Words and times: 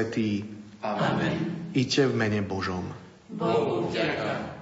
Svetý. 0.00 0.48
Amen. 0.80 1.68
Iďte 1.76 2.08
v 2.08 2.14
mene 2.16 2.40
Božom. 2.40 2.88
Bohu 3.28 3.84
vďaka. 3.92 4.59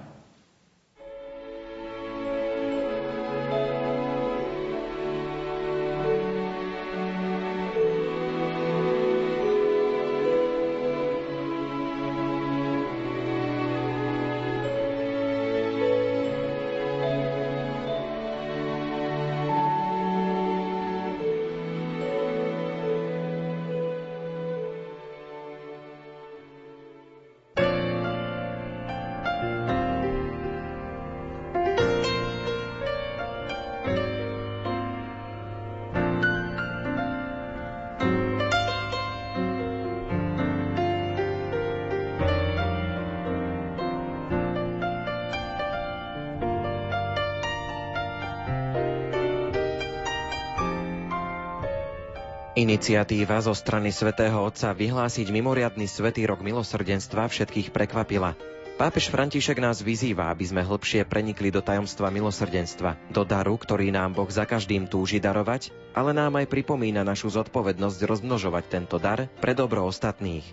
Iniciatíva 52.59 53.39
zo 53.39 53.55
strany 53.55 53.87
svätého 53.87 54.35
Otca 54.35 54.75
vyhlásiť 54.75 55.31
mimoriadny 55.31 55.87
svetý 55.87 56.27
rok 56.27 56.43
milosrdenstva 56.43 57.31
všetkých 57.31 57.71
prekvapila. 57.71 58.35
Pápež 58.75 59.07
František 59.07 59.63
nás 59.63 59.79
vyzýva, 59.79 60.27
aby 60.27 60.43
sme 60.43 60.67
hlbšie 60.67 61.07
prenikli 61.07 61.55
do 61.55 61.63
tajomstva 61.63 62.11
milosrdenstva, 62.11 62.99
do 63.15 63.23
daru, 63.23 63.55
ktorý 63.55 63.95
nám 63.95 64.11
Boh 64.11 64.27
za 64.27 64.43
každým 64.43 64.91
túži 64.91 65.23
darovať, 65.23 65.71
ale 65.95 66.11
nám 66.11 66.35
aj 66.35 66.51
pripomína 66.51 67.07
našu 67.07 67.31
zodpovednosť 67.31 67.99
rozmnožovať 68.03 68.63
tento 68.67 68.99
dar 68.99 69.31
pre 69.39 69.55
dobro 69.55 69.87
ostatných. 69.87 70.43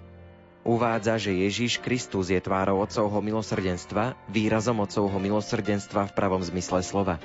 Uvádza, 0.63 1.19
že 1.19 1.35
Ježiš 1.35 1.83
Kristus 1.83 2.31
je 2.31 2.39
tvárou 2.39 2.87
Otcovho 2.87 3.19
milosrdenstva, 3.19 4.15
výrazom 4.31 4.79
Otcovho 4.79 5.19
milosrdenstva 5.19 6.07
v 6.07 6.15
pravom 6.15 6.43
zmysle 6.47 6.87
slova. 6.87 7.19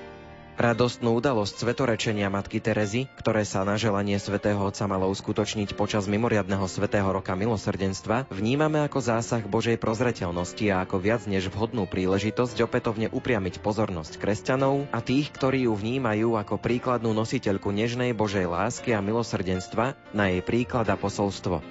Radostnú 0.60 1.16
udalosť 1.16 1.64
svetorečenia 1.64 2.28
matky 2.28 2.60
Terezy, 2.60 3.08
ktoré 3.16 3.48
sa 3.48 3.64
na 3.64 3.80
želanie 3.80 4.20
svätého 4.20 4.60
Otca 4.60 4.84
malo 4.84 5.08
uskutočniť 5.08 5.80
počas 5.80 6.12
mimoriadného 6.12 6.68
svätého 6.68 7.08
roka 7.08 7.32
milosrdenstva, 7.40 8.28
vnímame 8.28 8.84
ako 8.84 9.00
zásah 9.00 9.40
Božej 9.48 9.80
prozreteľnosti 9.80 10.66
a 10.68 10.84
ako 10.84 11.00
viac 11.00 11.24
než 11.24 11.48
vhodnú 11.48 11.88
príležitosť 11.88 12.68
opätovne 12.68 13.08
upriamiť 13.08 13.64
pozornosť 13.64 14.20
kresťanov 14.20 14.92
a 14.92 15.00
tých, 15.00 15.32
ktorí 15.32 15.72
ju 15.72 15.74
vnímajú 15.74 16.36
ako 16.36 16.60
príkladnú 16.60 17.16
nositeľku 17.16 17.72
nežnej 17.72 18.12
Božej 18.12 18.52
lásky 18.52 18.92
a 18.92 19.00
milosrdenstva 19.00 19.96
na 20.12 20.36
jej 20.36 20.44
príklad 20.44 20.92
a 20.92 21.00
posolstvo. 21.00 21.64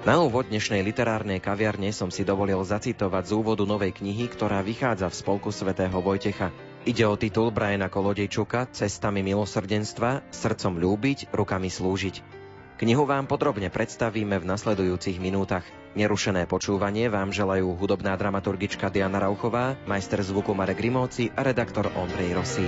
Na 0.00 0.16
úvod 0.16 0.48
dnešnej 0.48 0.80
literárnej 0.80 1.44
kaviarne 1.44 1.92
som 1.92 2.08
si 2.08 2.24
dovolil 2.24 2.64
zacitovať 2.64 3.28
z 3.28 3.32
úvodu 3.36 3.68
novej 3.68 3.92
knihy, 3.92 4.32
ktorá 4.32 4.64
vychádza 4.64 5.12
v 5.12 5.18
spolku 5.20 5.52
svätého 5.52 6.00
Vojtecha. 6.00 6.69
Ide 6.80 7.04
o 7.04 7.12
titul 7.12 7.52
Briana 7.52 7.92
Kolodejčuka 7.92 8.72
Cestami 8.72 9.20
milosrdenstva, 9.20 10.32
srdcom 10.32 10.80
ľúbiť, 10.80 11.28
rukami 11.28 11.68
slúžiť. 11.68 12.40
Knihu 12.80 13.04
vám 13.04 13.28
podrobne 13.28 13.68
predstavíme 13.68 14.40
v 14.40 14.48
nasledujúcich 14.48 15.20
minútach. 15.20 15.68
Nerušené 15.92 16.48
počúvanie 16.48 17.12
vám 17.12 17.36
želajú 17.36 17.76
hudobná 17.76 18.16
dramaturgička 18.16 18.88
Diana 18.88 19.20
Rauchová, 19.20 19.76
majster 19.84 20.24
zvuku 20.24 20.56
Marek 20.56 20.80
Rimóci 20.80 21.28
a 21.36 21.44
redaktor 21.44 21.92
Ondrej 21.92 22.32
Rosí. 22.32 22.64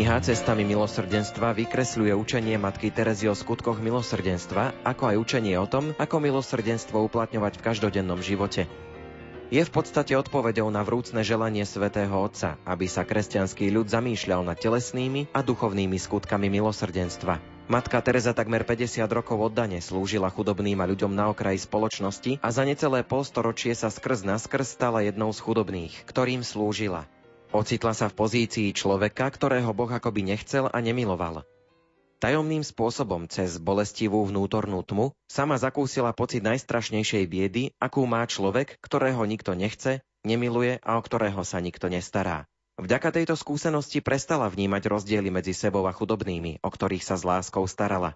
Kniha 0.00 0.16
Cestami 0.24 0.64
milosrdenstva 0.64 1.52
vykresľuje 1.52 2.16
učenie 2.16 2.56
matky 2.56 2.88
Terezy 2.88 3.28
o 3.28 3.36
skutkoch 3.36 3.84
milosrdenstva, 3.84 4.80
ako 4.80 5.12
aj 5.12 5.16
učenie 5.20 5.60
o 5.60 5.68
tom, 5.68 5.92
ako 6.00 6.24
milosrdenstvo 6.24 7.04
uplatňovať 7.04 7.60
v 7.60 7.64
každodennom 7.68 8.24
živote. 8.24 8.64
Je 9.52 9.60
v 9.60 9.68
podstate 9.68 10.16
odpoveďou 10.16 10.72
na 10.72 10.80
vrúcne 10.88 11.20
želanie 11.20 11.68
svätého 11.68 12.16
Otca, 12.16 12.56
aby 12.64 12.88
sa 12.88 13.04
kresťanský 13.04 13.68
ľud 13.68 13.92
zamýšľal 13.92 14.40
nad 14.40 14.56
telesnými 14.56 15.36
a 15.36 15.44
duchovnými 15.44 16.00
skutkami 16.00 16.48
milosrdenstva. 16.48 17.68
Matka 17.68 18.00
Teresa 18.00 18.32
takmer 18.32 18.64
50 18.64 19.04
rokov 19.04 19.52
oddane 19.52 19.84
slúžila 19.84 20.32
chudobným 20.32 20.80
a 20.80 20.88
ľuďom 20.88 21.12
na 21.12 21.28
okraji 21.28 21.60
spoločnosti 21.60 22.40
a 22.40 22.48
za 22.48 22.64
necelé 22.64 23.04
polstoročie 23.04 23.76
sa 23.76 23.92
skrz 23.92 24.24
naskrz 24.24 24.80
stala 24.80 25.04
jednou 25.04 25.28
z 25.28 25.44
chudobných, 25.44 25.92
ktorým 26.08 26.40
slúžila. 26.40 27.04
Ocitla 27.50 27.98
sa 27.98 28.06
v 28.06 28.14
pozícii 28.14 28.70
človeka, 28.70 29.26
ktorého 29.26 29.74
Boh 29.74 29.90
akoby 29.90 30.22
nechcel 30.22 30.70
a 30.70 30.78
nemiloval. 30.78 31.42
Tajomným 32.22 32.62
spôsobom 32.62 33.26
cez 33.26 33.58
bolestivú 33.58 34.22
vnútornú 34.22 34.86
tmu 34.86 35.10
sama 35.26 35.58
zakúsila 35.58 36.14
pocit 36.14 36.46
najstrašnejšej 36.46 37.24
biedy, 37.26 37.74
akú 37.82 38.06
má 38.06 38.22
človek, 38.22 38.78
ktorého 38.78 39.18
nikto 39.26 39.58
nechce, 39.58 39.98
nemiluje 40.22 40.78
a 40.78 40.94
o 40.94 41.02
ktorého 41.02 41.42
sa 41.42 41.58
nikto 41.58 41.90
nestará. 41.90 42.46
Vďaka 42.78 43.18
tejto 43.18 43.34
skúsenosti 43.34 43.98
prestala 43.98 44.46
vnímať 44.46 44.86
rozdiely 44.86 45.34
medzi 45.34 45.50
sebou 45.50 45.90
a 45.90 45.92
chudobnými, 45.92 46.62
o 46.62 46.70
ktorých 46.70 47.02
sa 47.02 47.18
s 47.18 47.26
láskou 47.26 47.66
starala. 47.66 48.14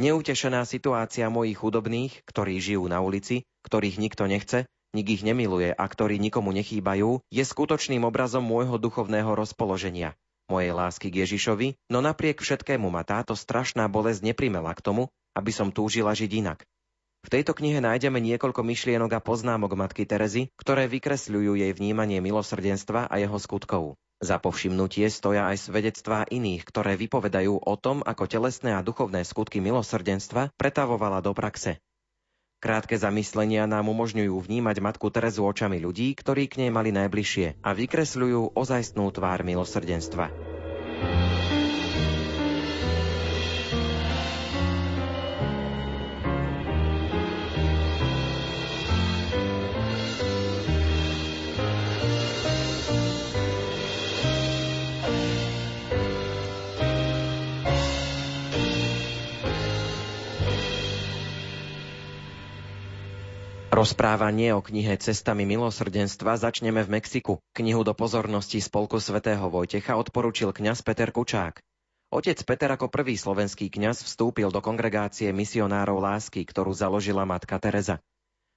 Neutešená 0.00 0.64
situácia 0.64 1.28
mojich 1.28 1.60
chudobných, 1.60 2.24
ktorí 2.24 2.56
žijú 2.56 2.88
na 2.88 3.04
ulici, 3.04 3.44
ktorých 3.60 4.00
nikto 4.00 4.24
nechce, 4.24 4.64
nik 4.96 5.06
ich 5.08 5.22
nemiluje 5.22 5.70
a 5.70 5.84
ktorí 5.86 6.18
nikomu 6.18 6.50
nechýbajú, 6.54 7.22
je 7.30 7.44
skutočným 7.46 8.02
obrazom 8.06 8.42
môjho 8.42 8.76
duchovného 8.76 9.32
rozpoloženia, 9.34 10.18
mojej 10.50 10.74
lásky 10.74 11.14
k 11.14 11.22
Ježišovi, 11.22 11.78
no 11.94 12.02
napriek 12.02 12.42
všetkému 12.42 12.90
ma 12.90 13.06
táto 13.06 13.38
strašná 13.38 13.86
bolesť 13.86 14.34
neprimela 14.34 14.74
k 14.74 14.82
tomu, 14.82 15.02
aby 15.38 15.54
som 15.54 15.70
túžila 15.70 16.10
žiť 16.10 16.30
inak. 16.42 16.66
V 17.20 17.28
tejto 17.28 17.52
knihe 17.52 17.84
nájdeme 17.84 18.16
niekoľko 18.16 18.64
myšlienok 18.64 19.12
a 19.12 19.20
poznámok 19.20 19.76
matky 19.76 20.08
Terezy, 20.08 20.48
ktoré 20.56 20.88
vykresľujú 20.88 21.52
jej 21.52 21.72
vnímanie 21.76 22.18
milosrdenstva 22.24 23.12
a 23.12 23.14
jeho 23.20 23.36
skutkov. 23.36 24.00
Za 24.20 24.36
povšimnutie 24.36 25.08
stoja 25.08 25.48
aj 25.48 25.68
svedectvá 25.68 26.28
iných, 26.28 26.64
ktoré 26.68 26.96
vypovedajú 26.96 27.56
o 27.56 27.74
tom, 27.76 28.04
ako 28.04 28.28
telesné 28.28 28.76
a 28.76 28.84
duchovné 28.84 29.24
skutky 29.24 29.64
milosrdenstva 29.64 30.52
pretavovala 30.60 31.24
do 31.24 31.32
praxe. 31.32 31.80
Krátke 32.60 33.00
zamyslenia 33.00 33.64
nám 33.64 33.88
umožňujú 33.88 34.36
vnímať 34.36 34.84
matku 34.84 35.08
Terezu 35.08 35.48
očami 35.48 35.80
ľudí, 35.80 36.12
ktorí 36.12 36.44
k 36.44 36.60
nej 36.60 36.70
mali 36.70 36.92
najbližšie 36.92 37.64
a 37.64 37.72
vykresľujú 37.72 38.52
ozajstnú 38.52 39.08
tvár 39.16 39.40
milosrdenstva. 39.48 40.49
Rozprávanie 63.70 64.50
o 64.50 64.66
knihe 64.66 64.98
Cestami 64.98 65.46
milosrdenstva 65.46 66.34
začneme 66.34 66.82
v 66.82 66.98
Mexiku. 66.98 67.38
Knihu 67.54 67.86
do 67.86 67.94
pozornosti 67.94 68.58
Spolku 68.58 68.98
svätého 68.98 69.46
Vojtecha 69.46 69.94
odporučil 69.94 70.50
kňaz 70.50 70.82
Peter 70.82 71.14
Kučák. 71.14 71.62
Otec 72.10 72.42
Peter 72.42 72.66
ako 72.74 72.90
prvý 72.90 73.14
slovenský 73.14 73.70
kňaz 73.70 74.02
vstúpil 74.02 74.50
do 74.50 74.58
kongregácie 74.58 75.30
misionárov 75.30 76.02
lásky, 76.02 76.42
ktorú 76.42 76.74
založila 76.74 77.22
matka 77.22 77.62
Teresa. 77.62 78.02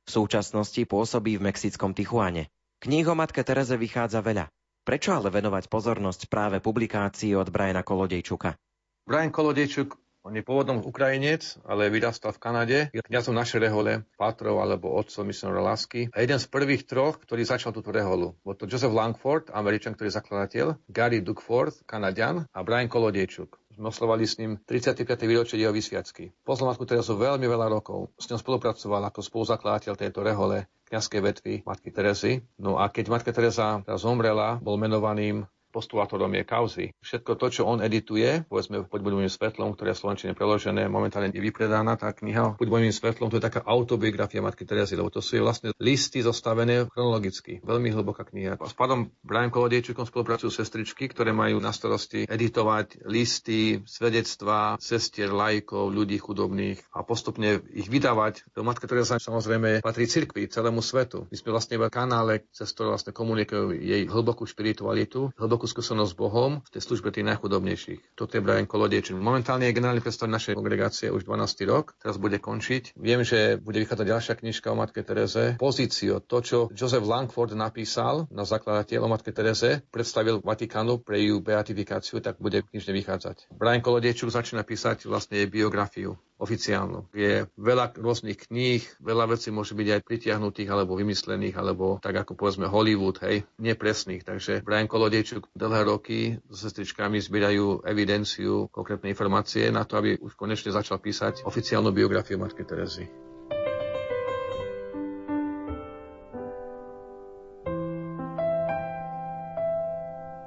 V 0.09 0.17
súčasnosti 0.17 0.81
pôsobí 0.81 1.37
v 1.37 1.45
mexickom 1.45 1.93
Tichuane. 1.93 2.49
Kníh 2.81 3.05
o 3.05 3.13
matke 3.13 3.45
Tereze 3.45 3.77
vychádza 3.77 4.25
veľa. 4.25 4.49
Prečo 4.81 5.13
ale 5.13 5.29
venovať 5.29 5.69
pozornosť 5.69 6.25
práve 6.25 6.57
publikácii 6.57 7.37
od 7.37 7.53
Briana 7.53 7.85
Kolodejčuka? 7.85 8.57
Brian 9.05 9.29
Kolodejčuk 9.29 9.93
on 10.23 10.31
je 10.31 10.43
pôvodom 10.43 10.79
Ukrajinec, 10.79 11.59
ale 11.67 11.91
vyrastal 11.91 12.31
v 12.31 12.39
Kanade. 12.39 12.77
Je 12.95 13.03
kniazom 13.03 13.35
našej 13.35 13.59
rehole, 13.59 14.07
patrov 14.15 14.63
alebo 14.63 14.95
otcom 14.95 15.27
misionera 15.27 15.59
lásky. 15.59 16.07
A 16.15 16.23
jeden 16.23 16.39
z 16.39 16.47
prvých 16.47 16.87
troch, 16.87 17.19
ktorý 17.19 17.43
začal 17.43 17.75
túto 17.75 17.91
reholu. 17.91 18.39
Bol 18.47 18.55
to 18.55 18.63
Joseph 18.63 18.95
Langford, 18.95 19.51
Američan, 19.51 19.99
ktorý 19.99 20.07
je 20.07 20.17
zakladateľ, 20.23 20.65
Gary 20.87 21.19
Duckford, 21.19 21.83
Kanadian 21.83 22.47
a 22.55 22.59
Brian 22.63 22.87
Kolodiečuk. 22.87 23.59
Oslovali 23.73 24.29
s 24.29 24.37
ním 24.37 24.61
35. 24.69 25.05
výročie 25.25 25.57
jeho 25.57 25.73
vysviacky. 25.73 26.29
Poznal 26.45 26.71
Matku 26.71 26.85
Terezu 26.85 27.17
veľmi 27.17 27.49
veľa 27.49 27.73
rokov. 27.73 28.13
S 28.21 28.29
ňou 28.29 28.37
spolupracoval 28.37 29.01
ako 29.09 29.25
spoluzakladateľ 29.25 29.97
tejto 29.97 30.21
rehole 30.21 30.69
kňazskej 30.93 31.21
vetvy 31.25 31.53
Matky 31.65 31.89
Terezy. 31.89 32.33
No 32.61 32.77
a 32.77 32.85
keď 32.93 33.09
Matka 33.09 33.33
Teresa 33.33 33.81
zomrela, 33.97 34.61
bol 34.61 34.77
menovaným 34.77 35.49
postulátorom 35.73 36.29
je 36.37 36.43
kauzy. 36.45 36.85
Všetko 37.01 37.41
to, 37.41 37.49
čo 37.49 37.61
on 37.65 37.81
edituje, 37.81 38.45
povedzme 38.45 38.85
pod 38.85 39.01
môjim 39.01 39.25
svetlom, 39.25 39.73
ktoré 39.73 39.91
je 39.91 39.97
v 39.97 40.01
Slovenčine 40.05 40.33
preložené, 40.37 40.85
momentálne 40.85 41.33
je 41.33 41.41
vypredaná 41.41 41.97
tá 41.97 42.13
kniha. 42.13 42.61
Pod 42.61 42.69
môjim 42.69 42.93
svetlom 42.93 43.33
to 43.33 43.41
je 43.41 43.47
taká 43.49 43.65
autobiografia 43.65 44.45
Matky 44.45 44.69
Terezy, 44.69 44.93
lebo 44.93 45.09
to 45.09 45.25
sú 45.25 45.41
vlastne 45.41 45.73
listy 45.81 46.21
zostavené 46.21 46.85
chronologicky. 46.93 47.57
Veľmi 47.65 47.89
hlboká 47.89 48.29
kniha. 48.29 48.61
S 48.61 48.77
pádom 48.77 49.09
Brian 49.25 49.49
Kolodiečukom 49.49 50.05
spolupracujú 50.05 50.53
sestričky, 50.53 51.09
ktoré 51.09 51.33
majú 51.33 51.57
na 51.57 51.73
starosti 51.73 52.29
editovať 52.29 53.09
listy, 53.09 53.81
svedectvá, 53.81 54.77
sestier, 54.77 55.33
lajkov, 55.33 55.89
ľudí 55.89 56.21
chudobných 56.21 56.79
a 56.93 57.01
postupne 57.01 57.63
ich 57.73 57.89
vydávať. 57.89 58.45
To 58.53 58.61
Matka 58.61 58.85
Teresa 58.85 59.17
samozrejme 59.17 59.81
patrí 59.81 60.05
cirkvi, 60.05 60.51
celému 60.51 60.83
svetu. 60.83 61.25
My 61.31 61.35
sme 61.39 61.49
vlastne 61.55 61.79
v 61.79 61.87
kanále, 61.87 62.45
cez 62.51 62.69
ktoré 62.75 62.91
vlastne 62.91 63.15
komunikujú 63.15 63.73
jej 63.79 64.03
hlbokú 64.05 64.43
spiritualitu, 64.43 65.31
hlbokú 65.39 65.62
veľkú 65.63 65.79
skúsenosť 65.79 66.11
s 66.11 66.19
Bohom 66.19 66.59
v 66.59 66.69
tej 66.75 66.81
službe 66.83 67.15
tých 67.15 67.23
najchudobnejších. 67.23 68.19
Toto 68.19 68.35
je 68.35 68.43
Brian 68.43 68.67
Kolodiečin. 68.67 69.15
Momentálne 69.15 69.71
je 69.71 69.77
generálny 69.79 70.03
predstav 70.03 70.27
našej 70.27 70.59
kongregácie 70.59 71.07
už 71.07 71.23
12. 71.23 71.63
rok, 71.71 71.95
teraz 72.03 72.19
bude 72.19 72.35
končiť. 72.35 72.99
Viem, 72.99 73.23
že 73.23 73.55
bude 73.63 73.79
vychádzať 73.79 74.03
ďalšia 74.03 74.33
knižka 74.43 74.67
o 74.67 74.75
Matke 74.75 75.07
Tereze. 75.07 75.55
Pozíciu, 75.55 76.19
to, 76.19 76.43
čo 76.43 76.57
Joseph 76.75 77.07
Langford 77.07 77.55
napísal 77.55 78.27
na 78.27 78.43
zakladateľ 78.43 79.07
o 79.07 79.11
Matke 79.15 79.31
Tereze, 79.31 79.87
predstavil 79.87 80.43
Vatikánu 80.43 80.99
pre 80.99 81.23
ju 81.23 81.39
beatifikáciu, 81.39 82.19
tak 82.19 82.43
bude 82.43 82.59
knižne 82.67 82.91
vychádzať. 82.91 83.55
Brian 83.55 83.79
Kolodiečuk 83.79 84.35
začína 84.35 84.67
písať 84.67 85.07
vlastne 85.07 85.39
jej 85.39 85.47
biografiu 85.47 86.19
oficiálnu. 86.43 87.07
Je 87.15 87.47
veľa 87.55 87.95
rôznych 87.95 88.51
kníh, 88.51 88.83
veľa 88.99 89.31
vecí 89.31 89.47
môže 89.49 89.71
byť 89.71 89.87
aj 89.95 90.01
pritiahnutých 90.03 90.67
alebo 90.67 90.99
vymyslených, 90.99 91.55
alebo 91.55 91.97
tak 92.03 92.19
ako 92.19 92.35
povedzme 92.35 92.67
Hollywood, 92.67 93.23
hej, 93.23 93.47
nepresných. 93.55 94.27
Takže 94.27 94.59
Brian 94.67 94.91
Kolodiečuk 94.91 95.47
dlhé 95.55 95.81
roky 95.87 96.19
s 96.51 96.67
sestričkami 96.67 97.23
zbierajú 97.23 97.87
evidenciu, 97.87 98.67
konkrétne 98.67 99.07
informácie 99.07 99.71
na 99.71 99.87
to, 99.87 99.95
aby 100.03 100.19
už 100.19 100.35
konečne 100.35 100.75
začal 100.75 100.99
písať 100.99 101.47
oficiálnu 101.47 101.95
biografiu 101.95 102.35
Matky 102.35 102.67
Terezy. 102.67 103.07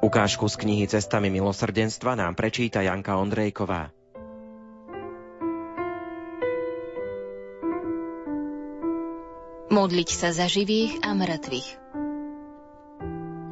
Ukážku 0.06 0.46
z 0.46 0.54
knihy 0.62 0.86
Cestami 0.86 1.34
milosrdenstva 1.34 2.14
nám 2.14 2.38
prečíta 2.38 2.78
Janka 2.78 3.18
Ondrejková. 3.18 3.90
Modliť 9.76 10.08
sa 10.08 10.32
za 10.32 10.48
živých 10.48 11.04
a 11.04 11.12
mŕtvych. 11.12 11.68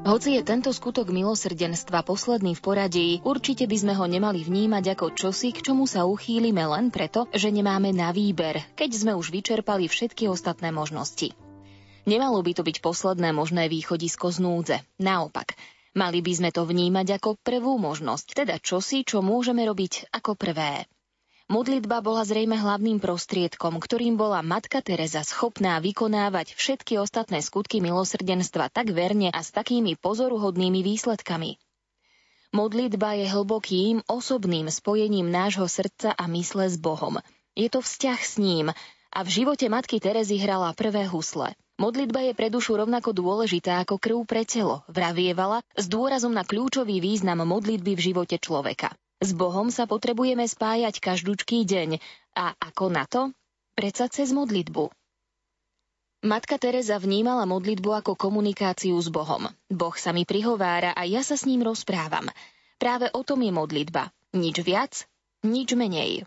Hoci 0.09 0.41
je 0.41 0.41
tento 0.41 0.73
skutok 0.73 1.13
milosrdenstva 1.13 2.01
posledný 2.01 2.57
v 2.57 2.65
poradí, 2.65 3.09
určite 3.29 3.69
by 3.69 3.77
sme 3.77 3.93
ho 3.93 4.09
nemali 4.09 4.41
vnímať 4.41 4.97
ako 4.97 5.13
čosi, 5.13 5.53
k 5.53 5.61
čomu 5.61 5.85
sa 5.85 6.09
uchýlime 6.09 6.65
len 6.65 6.89
preto, 6.89 7.29
že 7.29 7.53
nemáme 7.53 7.93
na 7.93 8.09
výber, 8.09 8.65
keď 8.73 8.91
sme 8.97 9.13
už 9.13 9.37
vyčerpali 9.37 9.85
všetky 9.85 10.25
ostatné 10.25 10.73
možnosti. 10.73 11.37
Nemalo 12.09 12.41
by 12.41 12.57
to 12.57 12.65
byť 12.65 12.81
posledné 12.81 13.37
možné 13.37 13.69
východisko 13.69 14.33
z 14.33 14.39
núdze. 14.41 14.77
Naopak, 14.97 15.53
mali 15.93 16.25
by 16.25 16.33
sme 16.41 16.51
to 16.57 16.65
vnímať 16.65 17.21
ako 17.21 17.37
prvú 17.37 17.77
možnosť, 17.77 18.33
teda 18.33 18.57
čosi, 18.65 19.05
čo 19.05 19.21
môžeme 19.21 19.61
robiť 19.69 20.09
ako 20.09 20.41
prvé. 20.41 20.89
Modlitba 21.45 22.01
bola 22.01 22.25
zrejme 22.25 22.57
hlavným 22.57 23.05
prostriedkom, 23.05 23.77
ktorým 23.77 24.17
bola 24.17 24.41
Matka 24.41 24.81
Teresa 24.81 25.21
schopná 25.21 25.77
vykonávať 25.77 26.57
všetky 26.57 26.97
ostatné 26.97 27.45
skutky 27.45 27.85
milosrdenstva 27.85 28.73
tak 28.73 28.97
verne 28.97 29.29
a 29.29 29.45
s 29.45 29.53
takými 29.53 29.93
pozoruhodnými 30.01 30.81
výsledkami. 30.81 31.61
Modlitba 32.57 33.21
je 33.21 33.27
hlbokým, 33.29 34.01
osobným 34.09 34.73
spojením 34.73 35.29
nášho 35.29 35.69
srdca 35.69 36.17
a 36.17 36.25
mysle 36.33 36.73
s 36.73 36.81
Bohom. 36.81 37.21
Je 37.53 37.69
to 37.69 37.85
vzťah 37.85 38.21
s 38.25 38.41
ním 38.41 38.73
a 39.13 39.19
v 39.21 39.29
živote 39.29 39.69
Matky 39.69 40.01
Terezy 40.01 40.41
hrala 40.41 40.73
prvé 40.73 41.05
husle. 41.05 41.53
Modlitba 41.77 42.25
je 42.25 42.33
pre 42.33 42.49
dušu 42.49 42.79
rovnako 42.79 43.13
dôležitá 43.13 43.85
ako 43.85 44.01
krv 44.01 44.19
pre 44.25 44.49
telo, 44.49 44.87
vravievala, 44.89 45.61
s 45.77 45.93
dôrazom 45.93 46.33
na 46.33 46.47
kľúčový 46.47 47.05
význam 47.05 47.45
modlitby 47.45 47.99
v 47.99 48.05
živote 48.15 48.39
človeka. 48.41 48.97
S 49.23 49.31
Bohom 49.37 49.71
sa 49.71 49.87
potrebujeme 49.87 50.43
spájať 50.47 50.99
každúčký 50.99 51.63
deň. 51.69 52.03
A 52.35 52.55
ako 52.59 52.91
na 52.91 53.05
to? 53.07 53.31
Preca 53.75 54.07
cez 54.11 54.35
modlitbu. 54.35 54.91
Matka 56.25 56.57
Teresa 56.57 56.97
vnímala 56.97 57.45
modlitbu 57.45 58.01
ako 58.01 58.17
komunikáciu 58.17 58.97
s 58.97 59.13
Bohom. 59.13 59.45
Boh 59.69 59.97
sa 59.99 60.17
mi 60.17 60.25
prihovára 60.25 60.97
a 60.97 61.05
ja 61.05 61.21
sa 61.21 61.37
s 61.37 61.45
ním 61.45 61.61
rozprávam. 61.61 62.33
Práve 62.81 63.13
o 63.13 63.21
tom 63.21 63.45
je 63.45 63.53
modlitba. 63.53 64.09
Nič 64.33 64.57
viac, 64.65 65.05
nič 65.45 65.77
menej. 65.77 66.25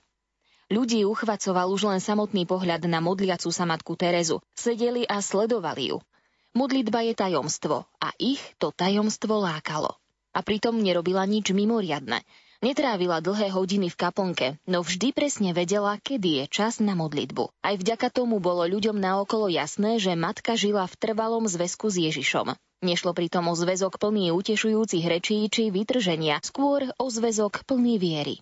Ľudí 0.68 1.02
uchvacoval 1.08 1.72
už 1.72 1.88
len 1.88 2.02
samotný 2.04 2.46
pohľad 2.46 2.86
na 2.86 3.00
modliacu 3.02 3.50
sa 3.50 3.64
matku 3.64 3.98
Terezu. 3.98 4.44
Sedeli 4.54 5.08
a 5.08 5.24
sledovali 5.24 5.96
ju. 5.96 5.98
Modlitba 6.54 7.02
je 7.08 7.14
tajomstvo 7.16 7.88
a 7.98 8.08
ich 8.20 8.44
to 8.62 8.76
tajomstvo 8.76 9.40
lákalo. 9.40 9.96
A 10.36 10.44
pritom 10.46 10.78
nerobila 10.78 11.26
nič 11.26 11.56
mimoriadne. 11.56 12.22
Netrávila 12.58 13.22
dlhé 13.22 13.54
hodiny 13.54 13.94
v 13.94 14.00
kaplnke, 14.02 14.48
no 14.66 14.82
vždy 14.82 15.14
presne 15.14 15.54
vedela, 15.54 16.02
kedy 16.02 16.42
je 16.42 16.46
čas 16.50 16.82
na 16.82 16.98
modlitbu. 16.98 17.54
Aj 17.62 17.78
vďaka 17.78 18.10
tomu 18.10 18.42
bolo 18.42 18.66
ľuďom 18.66 18.98
naokolo 18.98 19.46
jasné, 19.46 20.02
že 20.02 20.18
matka 20.18 20.58
žila 20.58 20.90
v 20.90 20.98
trvalom 20.98 21.46
zväzku 21.46 21.94
s 21.94 22.02
Ježišom. 22.02 22.58
Nešlo 22.82 23.14
pritom 23.14 23.46
o 23.46 23.54
zväzok 23.54 24.02
plný 24.02 24.34
utešujúcich 24.34 25.06
rečí 25.06 25.46
či 25.54 25.70
vytrženia, 25.70 26.42
skôr 26.42 26.90
o 26.98 27.06
zväzok 27.14 27.62
plný 27.70 28.02
viery. 28.02 28.42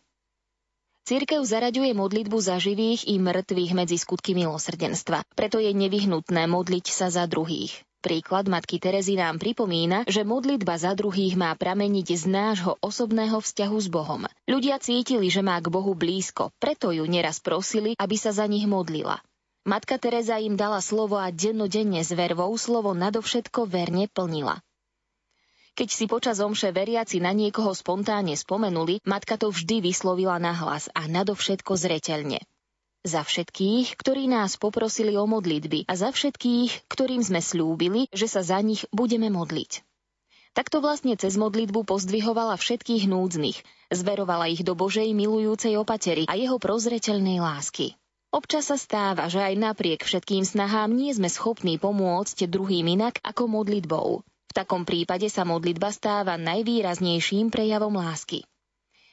Cirkev 1.03 1.43
zaraďuje 1.43 1.91
modlitbu 1.91 2.39
za 2.39 2.55
živých 2.55 3.11
i 3.11 3.19
mŕtvych 3.19 3.71
medzi 3.75 3.99
skutky 3.99 4.31
milosrdenstva, 4.31 5.27
preto 5.35 5.59
je 5.59 5.75
nevyhnutné 5.75 6.47
modliť 6.47 6.85
sa 6.87 7.11
za 7.11 7.27
druhých. 7.27 7.83
Príklad 8.05 8.45
matky 8.45 8.77
Terezy 8.77 9.17
nám 9.17 9.41
pripomína, 9.41 10.05
že 10.05 10.21
modlitba 10.21 10.77
za 10.77 10.93
druhých 10.93 11.33
má 11.33 11.49
prameniť 11.57 12.05
z 12.13 12.23
nášho 12.29 12.77
osobného 12.77 13.41
vzťahu 13.41 13.77
s 13.81 13.89
Bohom. 13.89 14.29
Ľudia 14.45 14.77
cítili, 14.77 15.25
že 15.33 15.41
má 15.41 15.57
k 15.57 15.73
Bohu 15.73 15.97
blízko, 15.97 16.53
preto 16.61 16.93
ju 16.93 17.01
neraz 17.09 17.41
prosili, 17.41 17.97
aby 17.97 18.13
sa 18.13 18.29
za 18.29 18.45
nich 18.45 18.69
modlila. 18.69 19.25
Matka 19.65 19.97
Teresa 19.97 20.37
im 20.37 20.53
dala 20.53 20.85
slovo 20.85 21.17
a 21.17 21.33
dennodenne 21.33 22.05
s 22.05 22.13
vervou 22.13 22.53
slovo 22.61 22.93
nadovšetko 22.93 23.65
verne 23.65 24.05
plnila. 24.05 24.61
Keď 25.73 25.89
si 25.89 26.05
počas 26.05 26.37
omše 26.45 26.69
veriaci 26.69 27.17
na 27.17 27.33
niekoho 27.33 27.73
spontánne 27.73 28.37
spomenuli, 28.37 29.01
matka 29.01 29.33
to 29.33 29.49
vždy 29.49 29.81
vyslovila 29.81 30.37
nahlas 30.37 30.93
a 30.93 31.09
nadovšetko 31.09 31.73
zreteľne. 31.73 32.37
Za 33.05 33.21
všetkých, 33.21 34.01
ktorí 34.01 34.25
nás 34.25 34.57
poprosili 34.57 35.13
o 35.13 35.29
modlitby 35.29 35.85
a 35.85 35.93
za 35.93 36.09
všetkých, 36.09 36.89
ktorým 36.89 37.21
sme 37.21 37.37
slúbili, 37.37 38.09
že 38.09 38.25
sa 38.25 38.41
za 38.41 38.57
nich 38.65 38.81
budeme 38.89 39.29
modliť. 39.29 39.85
Takto 40.57 40.81
vlastne 40.81 41.13
cez 41.13 41.37
modlitbu 41.37 41.85
pozdvihovala 41.85 42.57
všetkých 42.57 43.05
núdznych, 43.05 43.61
zverovala 43.93 44.49
ich 44.49 44.65
do 44.65 44.73
Božej 44.73 45.13
milujúcej 45.13 45.77
opatery 45.77 46.25
a 46.25 46.33
jeho 46.33 46.57
prozreteľnej 46.57 47.45
lásky. 47.45 47.93
Občas 48.33 48.73
sa 48.73 48.77
stáva, 48.81 49.29
že 49.29 49.37
aj 49.37 49.53
napriek 49.53 50.01
všetkým 50.01 50.41
snahám 50.41 50.89
nie 50.89 51.13
sme 51.13 51.29
schopní 51.29 51.77
pomôcť 51.77 52.49
druhým 52.49 52.89
inak 52.89 53.21
ako 53.21 53.45
modlitbou. 53.45 54.25
V 54.25 54.53
takom 54.57 54.81
prípade 54.81 55.29
sa 55.29 55.45
modlitba 55.45 55.93
stáva 55.93 56.41
najvýraznejším 56.41 57.53
prejavom 57.53 58.01
lásky 58.01 58.49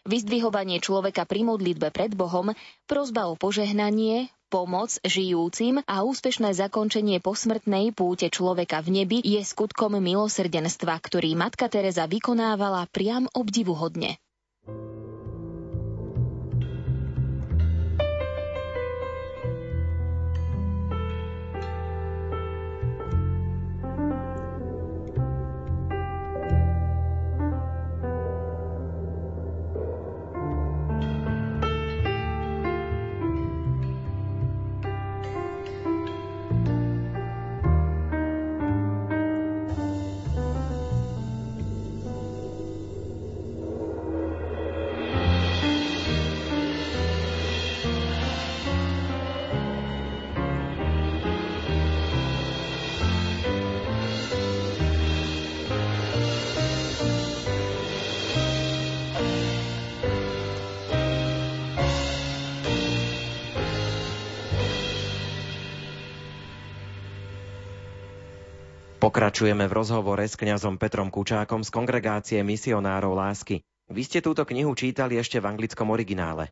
vyzdvihovanie 0.06 0.82
človeka 0.82 1.24
pri 1.24 1.46
modlitbe 1.46 1.94
pred 1.94 2.12
Bohom, 2.14 2.54
prozba 2.90 3.30
o 3.30 3.38
požehnanie, 3.38 4.30
pomoc 4.52 5.00
žijúcim 5.00 5.80
a 5.88 6.04
úspešné 6.04 6.52
zakončenie 6.52 7.24
posmrtnej 7.24 7.96
púte 7.96 8.28
človeka 8.28 8.84
v 8.84 9.02
nebi 9.02 9.18
je 9.24 9.40
skutkom 9.40 9.96
milosrdenstva, 9.96 11.00
ktorý 11.00 11.32
matka 11.32 11.72
Teresa 11.72 12.04
vykonávala 12.04 12.84
priam 12.92 13.30
obdivuhodne. 13.32 14.20
Pokračujeme 69.12 69.68
v 69.68 69.76
rozhovore 69.76 70.24
s 70.24 70.40
kňazom 70.40 70.80
Petrom 70.80 71.12
Kučákom 71.12 71.60
z 71.60 71.68
kongregácie 71.68 72.40
misionárov 72.40 73.12
lásky. 73.12 73.60
Vy 73.92 74.08
ste 74.08 74.24
túto 74.24 74.48
knihu 74.48 74.72
čítali 74.72 75.20
ešte 75.20 75.36
v 75.36 75.52
anglickom 75.52 75.92
originále. 75.92 76.48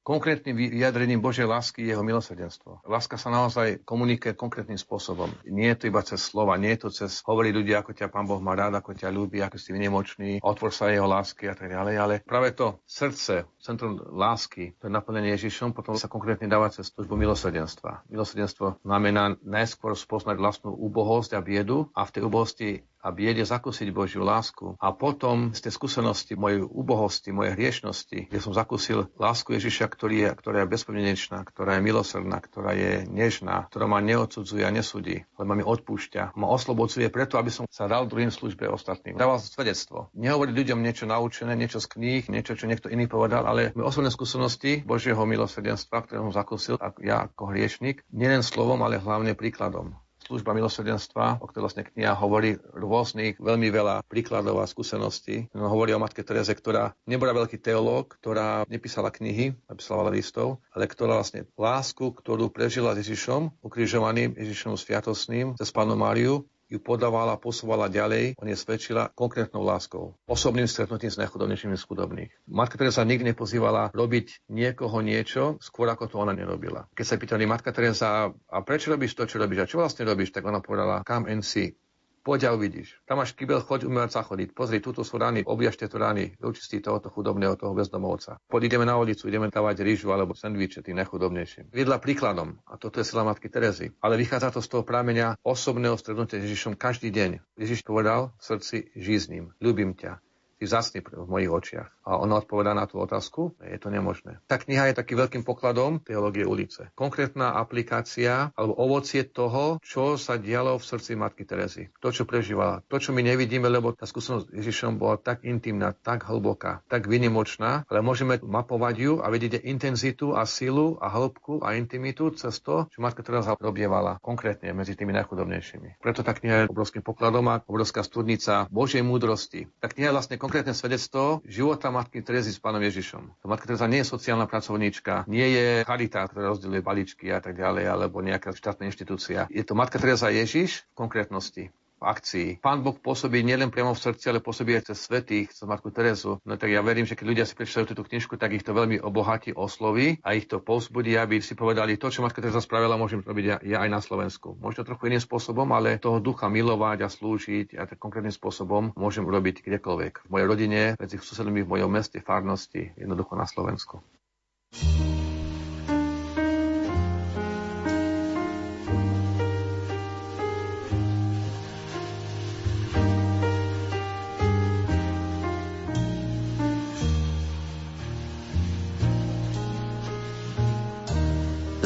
Konkrétnym 0.00 0.56
vyjadrením 0.56 1.20
Božej 1.20 1.44
lásky 1.44 1.84
je 1.84 1.92
jeho 1.92 2.00
milosrdenstvo. 2.00 2.80
Láska 2.88 3.20
sa 3.20 3.28
naozaj 3.28 3.84
komunikuje 3.84 4.32
konkrétnym 4.32 4.80
spôsobom. 4.80 5.28
Nie 5.44 5.76
je 5.76 5.84
to 5.84 5.84
iba 5.92 6.00
cez 6.00 6.24
slova, 6.24 6.56
nie 6.56 6.72
je 6.72 6.88
to 6.88 6.88
cez 6.88 7.20
hovorí 7.20 7.52
ľudia, 7.52 7.84
ako 7.84 7.92
ťa 7.92 8.08
Pán 8.08 8.24
Boh 8.24 8.40
má 8.40 8.56
rád, 8.56 8.80
ako 8.80 8.96
ťa 8.96 9.12
ľúbi, 9.12 9.44
ako 9.44 9.60
si 9.60 9.76
nemočný, 9.76 10.40
otvor 10.40 10.72
sa 10.72 10.88
jeho 10.88 11.04
lásky 11.04 11.52
a 11.52 11.54
tak 11.54 11.68
ďalej. 11.68 11.94
Ale 12.00 12.14
práve 12.24 12.56
to 12.56 12.80
srdce, 12.88 13.44
centrum 13.60 14.00
lásky, 14.00 14.72
to 14.80 14.88
je 14.88 14.96
naplnenie 14.96 15.36
Ježišom, 15.36 15.76
potom 15.76 15.92
sa 16.00 16.08
konkrétne 16.08 16.48
dáva 16.48 16.72
cez 16.72 16.88
službu 16.96 17.20
milosrdenstva. 17.20 18.08
Milosrdenstvo 18.08 18.80
znamená 18.80 19.36
najskôr 19.44 19.92
spoznať 19.92 20.40
vlastnú 20.40 20.72
úbohosť 20.72 21.36
a 21.36 21.44
biedu 21.44 21.92
a 21.92 22.08
v 22.08 22.12
tej 22.16 22.22
úbohosti 22.24 22.68
a 23.00 23.08
biede 23.10 23.42
zakúsiť 23.42 23.88
Božiu 23.90 24.22
lásku. 24.22 24.76
A 24.76 24.92
potom 24.92 25.56
z 25.56 25.64
tej 25.64 25.72
skúsenosti 25.74 26.36
mojej 26.36 26.62
úbohosti, 26.62 27.32
mojej 27.32 27.56
hriešnosti, 27.56 28.28
kde 28.28 28.40
som 28.40 28.52
zakúsil 28.52 29.08
lásku 29.16 29.56
Ježiša, 29.56 29.88
ktorý 29.88 30.16
je, 30.24 30.30
ktorá 30.36 30.56
je 30.64 30.72
bezpodmienečná, 30.72 31.42
ktorá 31.48 31.80
je 31.80 31.82
milosrdná, 31.84 32.38
ktorá 32.38 32.76
je 32.76 33.08
nežná, 33.08 33.66
ktorá 33.72 33.88
ma 33.88 33.98
neodsudzuje 34.04 34.62
a 34.62 34.70
nesudí, 34.70 35.24
ma 35.40 35.56
mi 35.56 35.64
odpúšťa. 35.64 36.36
Ma 36.36 36.46
oslobodzuje 36.52 37.08
preto, 37.08 37.40
aby 37.40 37.48
som 37.48 37.64
sa 37.66 37.88
dal 37.88 38.04
druhým 38.06 38.30
službe 38.30 38.68
ostatným. 38.68 39.16
Dával 39.16 39.40
svedectvo. 39.40 40.12
Nehovorí 40.12 40.52
ľuďom 40.52 40.78
niečo 40.84 41.08
naučené, 41.08 41.56
niečo 41.56 41.80
z 41.80 41.88
kníh, 41.96 42.22
niečo, 42.28 42.54
čo 42.54 42.68
niekto 42.68 42.92
iný 42.92 43.08
povedal, 43.08 43.48
ale 43.48 43.72
osobné 43.74 44.12
skúsenosti 44.12 44.84
Božieho 44.84 45.24
milosrdenstva, 45.24 46.04
ktoré 46.04 46.20
som 46.20 46.32
zakúsil 46.32 46.76
ja 47.00 47.26
ako 47.26 47.50
hriešnik, 47.50 48.04
nielen 48.12 48.44
slovom, 48.44 48.84
ale 48.84 49.00
hlavne 49.00 49.32
príkladom 49.32 49.96
služba 50.30 50.54
milosrdenstva, 50.54 51.42
o 51.42 51.46
ktorej 51.50 51.64
vlastne 51.66 51.82
kniha 51.82 52.14
hovorí 52.14 52.54
rôznych, 52.70 53.42
veľmi 53.42 53.66
veľa 53.74 54.06
príkladov 54.06 54.62
a 54.62 54.70
skúseností. 54.70 55.50
No, 55.50 55.66
hovorí 55.66 55.90
o 55.90 55.98
matke 55.98 56.22
Tereze, 56.22 56.54
ktorá 56.54 56.94
nebola 57.10 57.34
veľký 57.34 57.58
teológ, 57.58 58.14
ktorá 58.22 58.62
nepísala 58.70 59.10
knihy, 59.10 59.58
napísala 59.66 60.06
veľa 60.06 60.14
listov, 60.14 60.62
ale 60.70 60.86
ktorá 60.86 61.18
vlastne 61.18 61.50
lásku, 61.58 62.14
ktorú 62.14 62.54
prežila 62.54 62.94
s 62.94 63.02
Ježišom, 63.02 63.58
ukrižovaným 63.66 64.38
Ježišom 64.38 64.78
sviatosným, 64.78 65.58
cez 65.58 65.74
Pánu 65.74 65.98
Máriu, 65.98 66.46
ju 66.70 66.78
podávala, 66.78 67.34
posúvala 67.34 67.90
ďalej, 67.90 68.38
on 68.38 68.46
je 68.46 68.54
svedčila 68.54 69.10
konkrétnou 69.12 69.66
láskou, 69.66 70.14
osobným 70.30 70.70
stretnutím 70.70 71.10
s 71.10 71.18
najchudobnejšími 71.18 71.74
z 71.74 71.84
chudobných. 71.84 72.30
Matka 72.46 72.78
Teresa 72.78 73.02
nikdy 73.02 73.34
nepozývala 73.34 73.90
robiť 73.90 74.46
niekoho 74.46 75.02
niečo, 75.02 75.58
skôr 75.58 75.90
ako 75.90 76.06
to 76.06 76.16
ona 76.22 76.30
nerobila. 76.30 76.86
Keď 76.94 77.06
sa 77.06 77.18
pýtali 77.18 77.44
Matka 77.44 77.74
Teresa, 77.74 78.30
a 78.30 78.58
prečo 78.62 78.94
robíš 78.94 79.18
to, 79.18 79.26
čo 79.26 79.42
robíš, 79.42 79.66
a 79.66 79.70
čo 79.70 79.82
vlastne 79.82 80.06
robíš, 80.06 80.30
tak 80.30 80.46
ona 80.46 80.62
povedala, 80.62 81.02
come 81.02 81.26
and 81.26 81.42
see. 81.42 81.74
Poď 82.20 82.40
a 82.44 82.50
uvidíš. 82.52 83.00
Tam 83.08 83.16
máš 83.16 83.32
kybel, 83.32 83.64
choď 83.64 83.88
umývať 83.88 84.10
sa 84.12 84.20
chodiť. 84.20 84.52
Pozri, 84.52 84.84
túto 84.84 85.00
sú 85.00 85.16
rány, 85.16 85.40
objaž 85.40 85.80
tieto 85.80 85.96
rány, 85.96 86.36
vyčistí 86.36 86.84
tohoto 86.84 87.08
chudobného, 87.08 87.56
toho 87.56 87.72
bezdomovca. 87.72 88.36
Poď 88.44 88.68
ideme 88.68 88.84
na 88.84 89.00
ulicu, 89.00 89.24
ideme 89.24 89.48
dávať 89.48 89.80
rýžu 89.80 90.12
alebo 90.12 90.36
sendviče 90.36 90.84
tým 90.84 91.00
najchudobnejším. 91.00 91.72
Viedla 91.72 91.96
príkladom, 91.96 92.60
a 92.68 92.76
toto 92.76 93.00
je 93.00 93.08
sila 93.08 93.24
matky 93.24 93.48
Terezy. 93.48 93.96
Ale 94.04 94.20
vychádza 94.20 94.52
to 94.52 94.60
z 94.60 94.68
toho 94.68 94.84
prámenia 94.84 95.40
osobného 95.40 95.96
strednutia 95.96 96.44
s 96.44 96.46
Ježišom 96.52 96.76
každý 96.76 97.08
deň. 97.08 97.56
Ježiš 97.56 97.88
povedal 97.88 98.36
v 98.36 98.42
srdci, 98.44 98.76
žij 99.00 99.18
s 99.18 99.26
ním, 99.32 99.44
ľúbim 99.56 99.96
ťa, 99.96 100.20
si 100.60 100.68
vzácný 100.68 101.00
v 101.08 101.24
mojich 101.24 101.48
očiach. 101.48 101.88
A 102.04 102.20
ona 102.20 102.44
odpovedá 102.44 102.76
na 102.76 102.84
tú 102.84 103.00
otázku, 103.00 103.56
je 103.64 103.80
to 103.80 103.88
nemožné. 103.88 104.44
Tá 104.44 104.60
kniha 104.60 104.92
je 104.92 104.98
takým 105.00 105.16
veľkým 105.16 105.42
pokladom 105.48 106.04
teológie 106.04 106.44
ulice. 106.44 106.92
Konkrétna 106.92 107.56
aplikácia 107.56 108.52
alebo 108.52 108.76
ovocie 108.76 109.24
toho, 109.24 109.80
čo 109.80 110.20
sa 110.20 110.36
dialo 110.36 110.76
v 110.76 110.84
srdci 110.84 111.16
Matky 111.16 111.48
Terezy. 111.48 111.88
To, 112.04 112.12
čo 112.12 112.28
prežívala. 112.28 112.84
To, 112.92 113.00
čo 113.00 113.16
my 113.16 113.24
nevidíme, 113.24 113.72
lebo 113.72 113.96
tá 113.96 114.04
skúsenosť 114.04 114.52
s 114.52 114.56
Ježišom 114.60 115.00
bola 115.00 115.16
tak 115.16 115.48
intimná, 115.48 115.96
tak 115.96 116.28
hlboká, 116.28 116.84
tak 116.92 117.08
vynimočná, 117.08 117.88
ale 117.88 118.04
môžeme 118.04 118.36
mapovať 118.36 118.94
ju 119.00 119.12
a 119.24 119.32
vedieť 119.32 119.64
intenzitu 119.64 120.36
a 120.36 120.44
silu 120.44 121.00
a 121.00 121.08
hĺbku 121.08 121.64
a 121.64 121.80
intimitu 121.80 122.28
cez 122.36 122.60
to, 122.60 122.84
čo 122.92 123.00
Matka 123.00 123.24
Teresa 123.24 123.56
robievala 123.56 124.20
konkrétne 124.20 124.76
medzi 124.76 124.92
tými 124.92 125.16
najchudobnejšími. 125.16 126.04
Preto 126.04 126.20
tá 126.20 126.36
kniha 126.36 126.66
je 126.66 126.70
obrovským 126.74 127.00
pokladom 127.00 127.48
a 127.48 127.64
obrovská 127.64 128.04
studnica 128.04 128.68
Božej 128.68 129.00
múdrosti. 129.00 129.70
Tá 129.78 129.88
kniha 129.88 130.10
je 130.10 130.16
vlastne 130.18 130.36
konkrétne 130.50 130.74
svedectvo 130.74 131.38
života 131.46 131.94
matky 131.94 132.26
Terezy 132.26 132.50
s 132.50 132.58
pánom 132.58 132.82
Ježišom. 132.82 133.46
Matka 133.46 133.70
Teresa 133.70 133.86
nie 133.86 134.02
je 134.02 134.10
sociálna 134.10 134.50
pracovníčka, 134.50 135.22
nie 135.30 135.46
je 135.46 135.86
charita, 135.86 136.26
ktorá 136.26 136.50
rozdeľuje 136.50 136.82
balíčky 136.82 137.30
a 137.30 137.38
tak 137.38 137.54
ďalej, 137.54 137.86
alebo 137.86 138.18
nejaká 138.18 138.50
štátna 138.50 138.90
inštitúcia. 138.90 139.46
Je 139.46 139.62
to 139.62 139.78
matka 139.78 140.02
Teresa 140.02 140.26
Ježiš 140.26 140.82
v 140.90 141.06
konkrétnosti 141.06 141.64
v 142.00 142.04
akcii. 142.08 142.48
Pán 142.64 142.80
Boh 142.80 142.96
pôsobí 142.96 143.44
nielen 143.44 143.68
priamo 143.68 143.92
v 143.92 144.00
srdci, 144.00 144.32
ale 144.32 144.40
pôsobí 144.40 144.72
aj 144.72 144.90
cez 144.90 145.04
svetých, 145.04 145.52
cez 145.52 145.68
Matku 145.68 145.92
Terezu. 145.92 146.40
No 146.48 146.56
tak 146.56 146.72
ja 146.72 146.80
verím, 146.80 147.04
že 147.04 147.12
keď 147.12 147.26
ľudia 147.28 147.44
si 147.44 147.52
prečítajú 147.52 147.92
túto 147.92 148.08
knižku, 148.08 148.40
tak 148.40 148.56
ich 148.56 148.64
to 148.64 148.72
veľmi 148.72 149.04
obohatí, 149.04 149.52
osloví 149.52 150.16
a 150.24 150.32
ich 150.32 150.48
to 150.48 150.64
povzbudí, 150.64 151.20
aby 151.20 151.44
si 151.44 151.52
povedali, 151.52 152.00
to, 152.00 152.08
čo 152.08 152.24
Matka 152.24 152.40
Teresa 152.40 152.64
spravila, 152.64 152.96
môžem 152.96 153.20
robiť 153.20 153.44
ja, 153.68 153.84
aj 153.84 153.88
na 153.92 154.00
Slovensku. 154.00 154.56
Možno 154.56 154.88
trochu 154.88 155.12
iným 155.12 155.20
spôsobom, 155.20 155.68
ale 155.76 156.00
toho 156.00 156.18
ducha 156.24 156.48
milovať 156.48 157.04
a 157.04 157.12
slúžiť 157.12 157.76
a 157.76 157.84
tak 157.84 158.00
konkrétnym 158.00 158.32
spôsobom 158.32 158.96
môžem 158.96 159.28
urobiť 159.28 159.60
kdekoľvek. 159.60 160.24
V 160.24 160.28
mojej 160.32 160.46
rodine, 160.48 160.80
medzi 160.96 161.20
susedmi 161.20 161.60
v 161.60 161.68
mojom 161.68 161.92
meste, 161.92 162.24
farnosti, 162.24 162.96
jednoducho 162.96 163.36
na 163.36 163.44
Slovensku. 163.44 164.00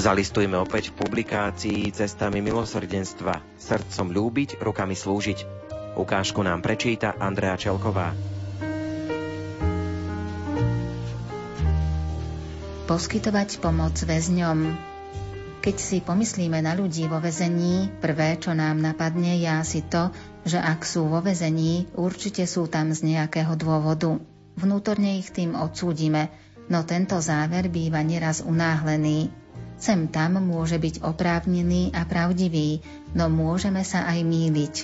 Zalistujme 0.04 0.60
opäť 0.60 0.92
v 0.92 1.00
publikácii 1.00 1.88
Cestami 1.88 2.44
milosrdenstva 2.44 3.40
Srdcom 3.56 4.12
ľúbiť, 4.12 4.60
rukami 4.60 4.92
slúžiť. 4.92 5.48
Ukážku 5.96 6.44
nám 6.44 6.60
prečíta 6.60 7.16
Andrea 7.16 7.56
Čelková. 7.56 8.12
Poskytovať 12.84 13.64
pomoc 13.64 13.96
väzňom 13.96 14.76
Keď 15.64 15.76
si 15.80 16.04
pomyslíme 16.04 16.60
na 16.60 16.76
ľudí 16.76 17.08
vo 17.08 17.24
väzení, 17.24 17.88
prvé, 18.04 18.36
čo 18.36 18.52
nám 18.52 18.84
napadne, 18.84 19.40
je 19.40 19.48
asi 19.48 19.80
to, 19.88 20.12
že 20.44 20.60
ak 20.60 20.84
sú 20.84 21.08
vo 21.08 21.24
väzení, 21.24 21.88
určite 21.96 22.44
sú 22.44 22.68
tam 22.68 22.92
z 22.92 23.08
nejakého 23.08 23.56
dôvodu. 23.56 24.20
Vnútorne 24.60 25.16
ich 25.16 25.32
tým 25.32 25.56
odsúdime, 25.56 26.28
no 26.68 26.84
tento 26.84 27.16
záver 27.24 27.72
býva 27.72 28.04
neraz 28.04 28.44
unáhlený. 28.44 29.43
Sem 29.74 30.08
tam 30.08 30.40
môže 30.40 30.80
byť 30.80 31.04
oprávnený 31.04 31.92
a 31.92 32.08
pravdivý, 32.08 32.80
no 33.12 33.28
môžeme 33.28 33.84
sa 33.84 34.08
aj 34.08 34.24
míliť. 34.24 34.74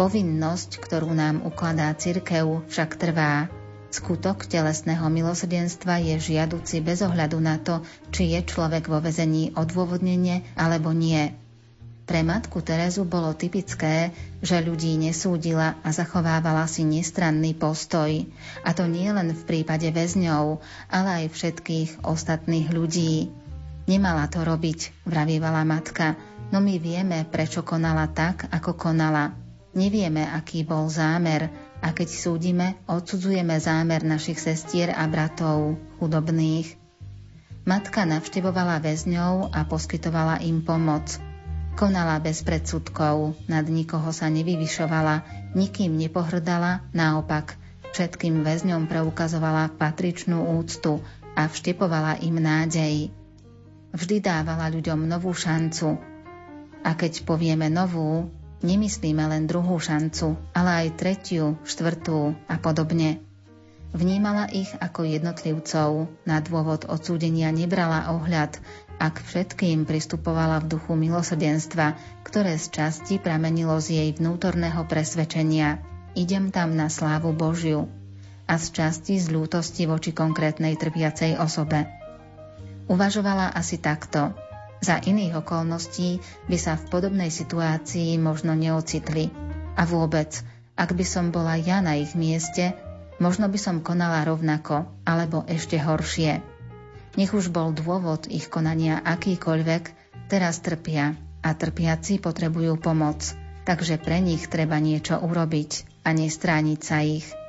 Povinnosť, 0.00 0.80
ktorú 0.80 1.12
nám 1.12 1.44
ukladá 1.44 1.92
cirkev, 1.92 2.64
však 2.72 2.96
trvá. 2.96 3.52
Skutok 3.92 4.48
telesného 4.48 5.04
milosrdenstva 5.12 6.00
je 6.00 6.16
žiaduci 6.16 6.80
bez 6.80 7.04
ohľadu 7.04 7.38
na 7.44 7.60
to, 7.60 7.84
či 8.08 8.32
je 8.32 8.40
človek 8.40 8.88
vo 8.88 9.04
vezení 9.04 9.52
odôvodnenie 9.52 10.48
alebo 10.56 10.96
nie. 10.96 11.36
Pre 12.02 12.20
matku 12.24 12.64
Terezu 12.64 13.04
bolo 13.04 13.36
typické, 13.36 14.10
že 14.40 14.64
ľudí 14.64 14.96
nesúdila 14.96 15.76
a 15.84 15.92
zachovávala 15.92 16.66
si 16.66 16.88
nestranný 16.88 17.52
postoj. 17.52 18.26
A 18.66 18.74
to 18.74 18.88
nie 18.88 19.06
len 19.12 19.30
v 19.36 19.42
prípade 19.44 19.86
väzňov, 19.92 20.58
ale 20.90 21.08
aj 21.22 21.36
všetkých 21.36 21.90
ostatných 22.02 22.72
ľudí. 22.72 23.30
Nemala 23.82 24.30
to 24.30 24.46
robiť, 24.46 25.02
vravievala 25.02 25.66
matka, 25.66 26.14
no 26.54 26.62
my 26.62 26.78
vieme, 26.78 27.26
prečo 27.26 27.66
konala 27.66 28.06
tak, 28.06 28.46
ako 28.54 28.78
konala. 28.78 29.34
Nevieme, 29.72 30.22
aký 30.22 30.62
bol 30.62 30.86
zámer 30.86 31.50
a 31.82 31.90
keď 31.90 32.08
súdime, 32.12 32.78
odsudzujeme 32.86 33.58
zámer 33.58 34.06
našich 34.06 34.38
sestier 34.38 34.94
a 34.94 35.02
bratov, 35.10 35.80
chudobných. 35.98 36.78
Matka 37.66 38.06
navštevovala 38.06 38.78
väzňov 38.78 39.50
a 39.50 39.66
poskytovala 39.66 40.44
im 40.46 40.62
pomoc. 40.62 41.18
Konala 41.74 42.20
bez 42.20 42.44
predsudkov, 42.44 43.34
nad 43.48 43.64
nikoho 43.66 44.12
sa 44.12 44.28
nevyvyšovala, 44.28 45.24
nikým 45.56 45.96
nepohrdala, 45.96 46.84
naopak, 46.92 47.56
všetkým 47.96 48.44
väzňom 48.44 48.86
preukazovala 48.86 49.74
patričnú 49.74 50.54
úctu 50.60 51.00
a 51.32 51.48
vštepovala 51.48 52.20
im 52.20 52.36
nádej 52.38 52.94
vždy 53.92 54.24
dávala 54.24 54.72
ľuďom 54.72 55.04
novú 55.06 55.32
šancu. 55.36 56.00
A 56.82 56.98
keď 56.98 57.22
povieme 57.22 57.70
novú, 57.70 58.32
nemyslíme 58.64 59.22
len 59.28 59.46
druhú 59.46 59.78
šancu, 59.78 60.34
ale 60.56 60.86
aj 60.86 60.98
tretiu, 60.98 61.54
štvrtú 61.62 62.34
a 62.48 62.58
podobne. 62.58 63.22
Vnímala 63.92 64.48
ich 64.48 64.72
ako 64.80 65.04
jednotlivcov, 65.04 66.08
na 66.24 66.40
dôvod 66.40 66.88
odsúdenia 66.88 67.52
nebrala 67.52 68.08
ohľad, 68.16 68.56
a 69.02 69.10
k 69.10 69.18
všetkým 69.18 69.82
pristupovala 69.82 70.62
v 70.62 70.78
duchu 70.78 70.94
milosrdenstva, 70.94 71.98
ktoré 72.22 72.54
z 72.54 72.70
časti 72.70 73.18
pramenilo 73.18 73.74
z 73.82 73.98
jej 73.98 74.10
vnútorného 74.14 74.86
presvedčenia. 74.86 75.82
Idem 76.14 76.54
tam 76.54 76.78
na 76.78 76.86
slávu 76.86 77.34
Božiu 77.34 77.90
a 78.46 78.54
z 78.62 78.66
časti 78.70 79.18
z 79.18 79.26
ľútosti 79.34 79.90
voči 79.90 80.14
konkrétnej 80.14 80.78
trpiacej 80.78 81.34
osobe. 81.42 82.01
Uvažovala 82.90 83.54
asi 83.54 83.78
takto. 83.78 84.34
Za 84.82 84.98
iných 84.98 85.46
okolností 85.46 86.18
by 86.50 86.58
sa 86.58 86.74
v 86.74 86.88
podobnej 86.90 87.30
situácii 87.30 88.18
možno 88.18 88.58
neocitli. 88.58 89.30
A 89.78 89.86
vôbec, 89.86 90.42
ak 90.74 90.90
by 90.90 91.04
som 91.06 91.30
bola 91.30 91.54
ja 91.54 91.78
na 91.78 91.94
ich 91.94 92.18
mieste, 92.18 92.74
možno 93.22 93.46
by 93.46 93.58
som 93.60 93.86
konala 93.86 94.26
rovnako, 94.26 94.90
alebo 95.06 95.46
ešte 95.46 95.78
horšie. 95.78 96.42
Nech 97.14 97.30
už 97.30 97.54
bol 97.54 97.70
dôvod 97.70 98.26
ich 98.26 98.50
konania 98.50 98.98
akýkoľvek, 98.98 99.84
teraz 100.26 100.58
trpia 100.64 101.14
a 101.44 101.54
trpiaci 101.54 102.18
potrebujú 102.18 102.80
pomoc, 102.80 103.22
takže 103.62 104.02
pre 104.02 104.18
nich 104.18 104.50
treba 104.50 104.82
niečo 104.82 105.20
urobiť 105.20 106.02
a 106.02 106.10
nestrániť 106.10 106.80
sa 106.82 107.04
ich. 107.04 107.41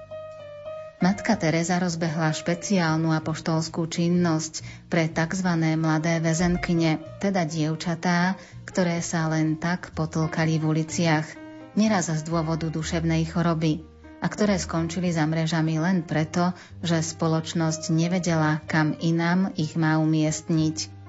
Matka 1.03 1.35
Teresa 1.35 1.83
rozbehla 1.83 2.31
špeciálnu 2.31 3.11
apoštolskú 3.11 3.91
činnosť 3.91 4.87
pre 4.87 5.11
tzv. 5.11 5.51
mladé 5.75 6.23
väzenkyne, 6.23 7.19
teda 7.19 7.43
dievčatá, 7.43 8.39
ktoré 8.63 9.03
sa 9.03 9.27
len 9.27 9.59
tak 9.59 9.91
potlkali 9.99 10.63
v 10.63 10.79
uliciach, 10.79 11.27
neraz 11.75 12.07
z 12.07 12.23
dôvodu 12.23 12.71
duševnej 12.71 13.27
choroby 13.27 13.83
a 14.23 14.31
ktoré 14.31 14.55
skončili 14.55 15.11
za 15.11 15.27
mrežami 15.27 15.75
len 15.75 16.07
preto, 16.07 16.55
že 16.79 17.03
spoločnosť 17.03 17.91
nevedela, 17.91 18.63
kam 18.71 18.95
inám 18.95 19.51
ich 19.59 19.75
má 19.75 19.99
umiestniť. 19.99 21.02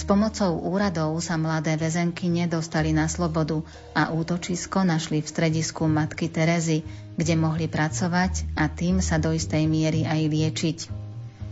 S 0.00 0.08
pomocou 0.08 0.56
úradov 0.64 1.20
sa 1.20 1.36
mladé 1.36 1.76
väzenky 1.76 2.32
nedostali 2.32 2.88
na 2.88 3.04
slobodu 3.04 3.60
a 3.92 4.08
útočisko 4.08 4.80
našli 4.80 5.20
v 5.20 5.28
stredisku 5.28 5.84
matky 5.84 6.32
Terezy, 6.32 6.80
kde 7.20 7.36
mohli 7.36 7.68
pracovať 7.68 8.56
a 8.56 8.72
tým 8.72 9.04
sa 9.04 9.20
do 9.20 9.28
istej 9.28 9.68
miery 9.68 10.08
aj 10.08 10.20
liečiť. 10.24 10.78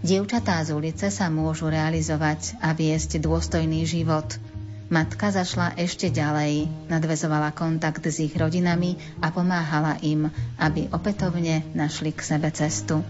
Dievčatá 0.01 0.65
z 0.65 0.73
ulice 0.73 1.13
sa 1.13 1.29
môžu 1.29 1.69
realizovať 1.69 2.57
a 2.65 2.73
viesť 2.73 3.21
dôstojný 3.21 3.85
život– 3.85 4.25
Matka 4.89 5.29
zašla 5.29 5.77
ešte 5.77 6.09
ďalej, 6.09 6.65
nadvezovala 6.89 7.53
kontakt 7.53 8.01
s 8.09 8.25
ich 8.25 8.33
rodinami 8.33 8.97
a 9.21 9.29
pomáhala 9.29 10.01
im, 10.01 10.33
aby 10.57 10.89
opätovne 10.89 11.61
našli 11.77 12.09
k 12.17 12.25
sebe 12.25 12.49
cestu. 12.49 13.05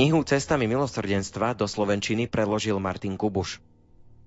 Knihu 0.00 0.24
Cestami 0.24 0.64
milosrdenstva 0.64 1.52
do 1.52 1.68
Slovenčiny 1.68 2.24
preložil 2.24 2.80
Martin 2.80 3.20
Kubuš. 3.20 3.60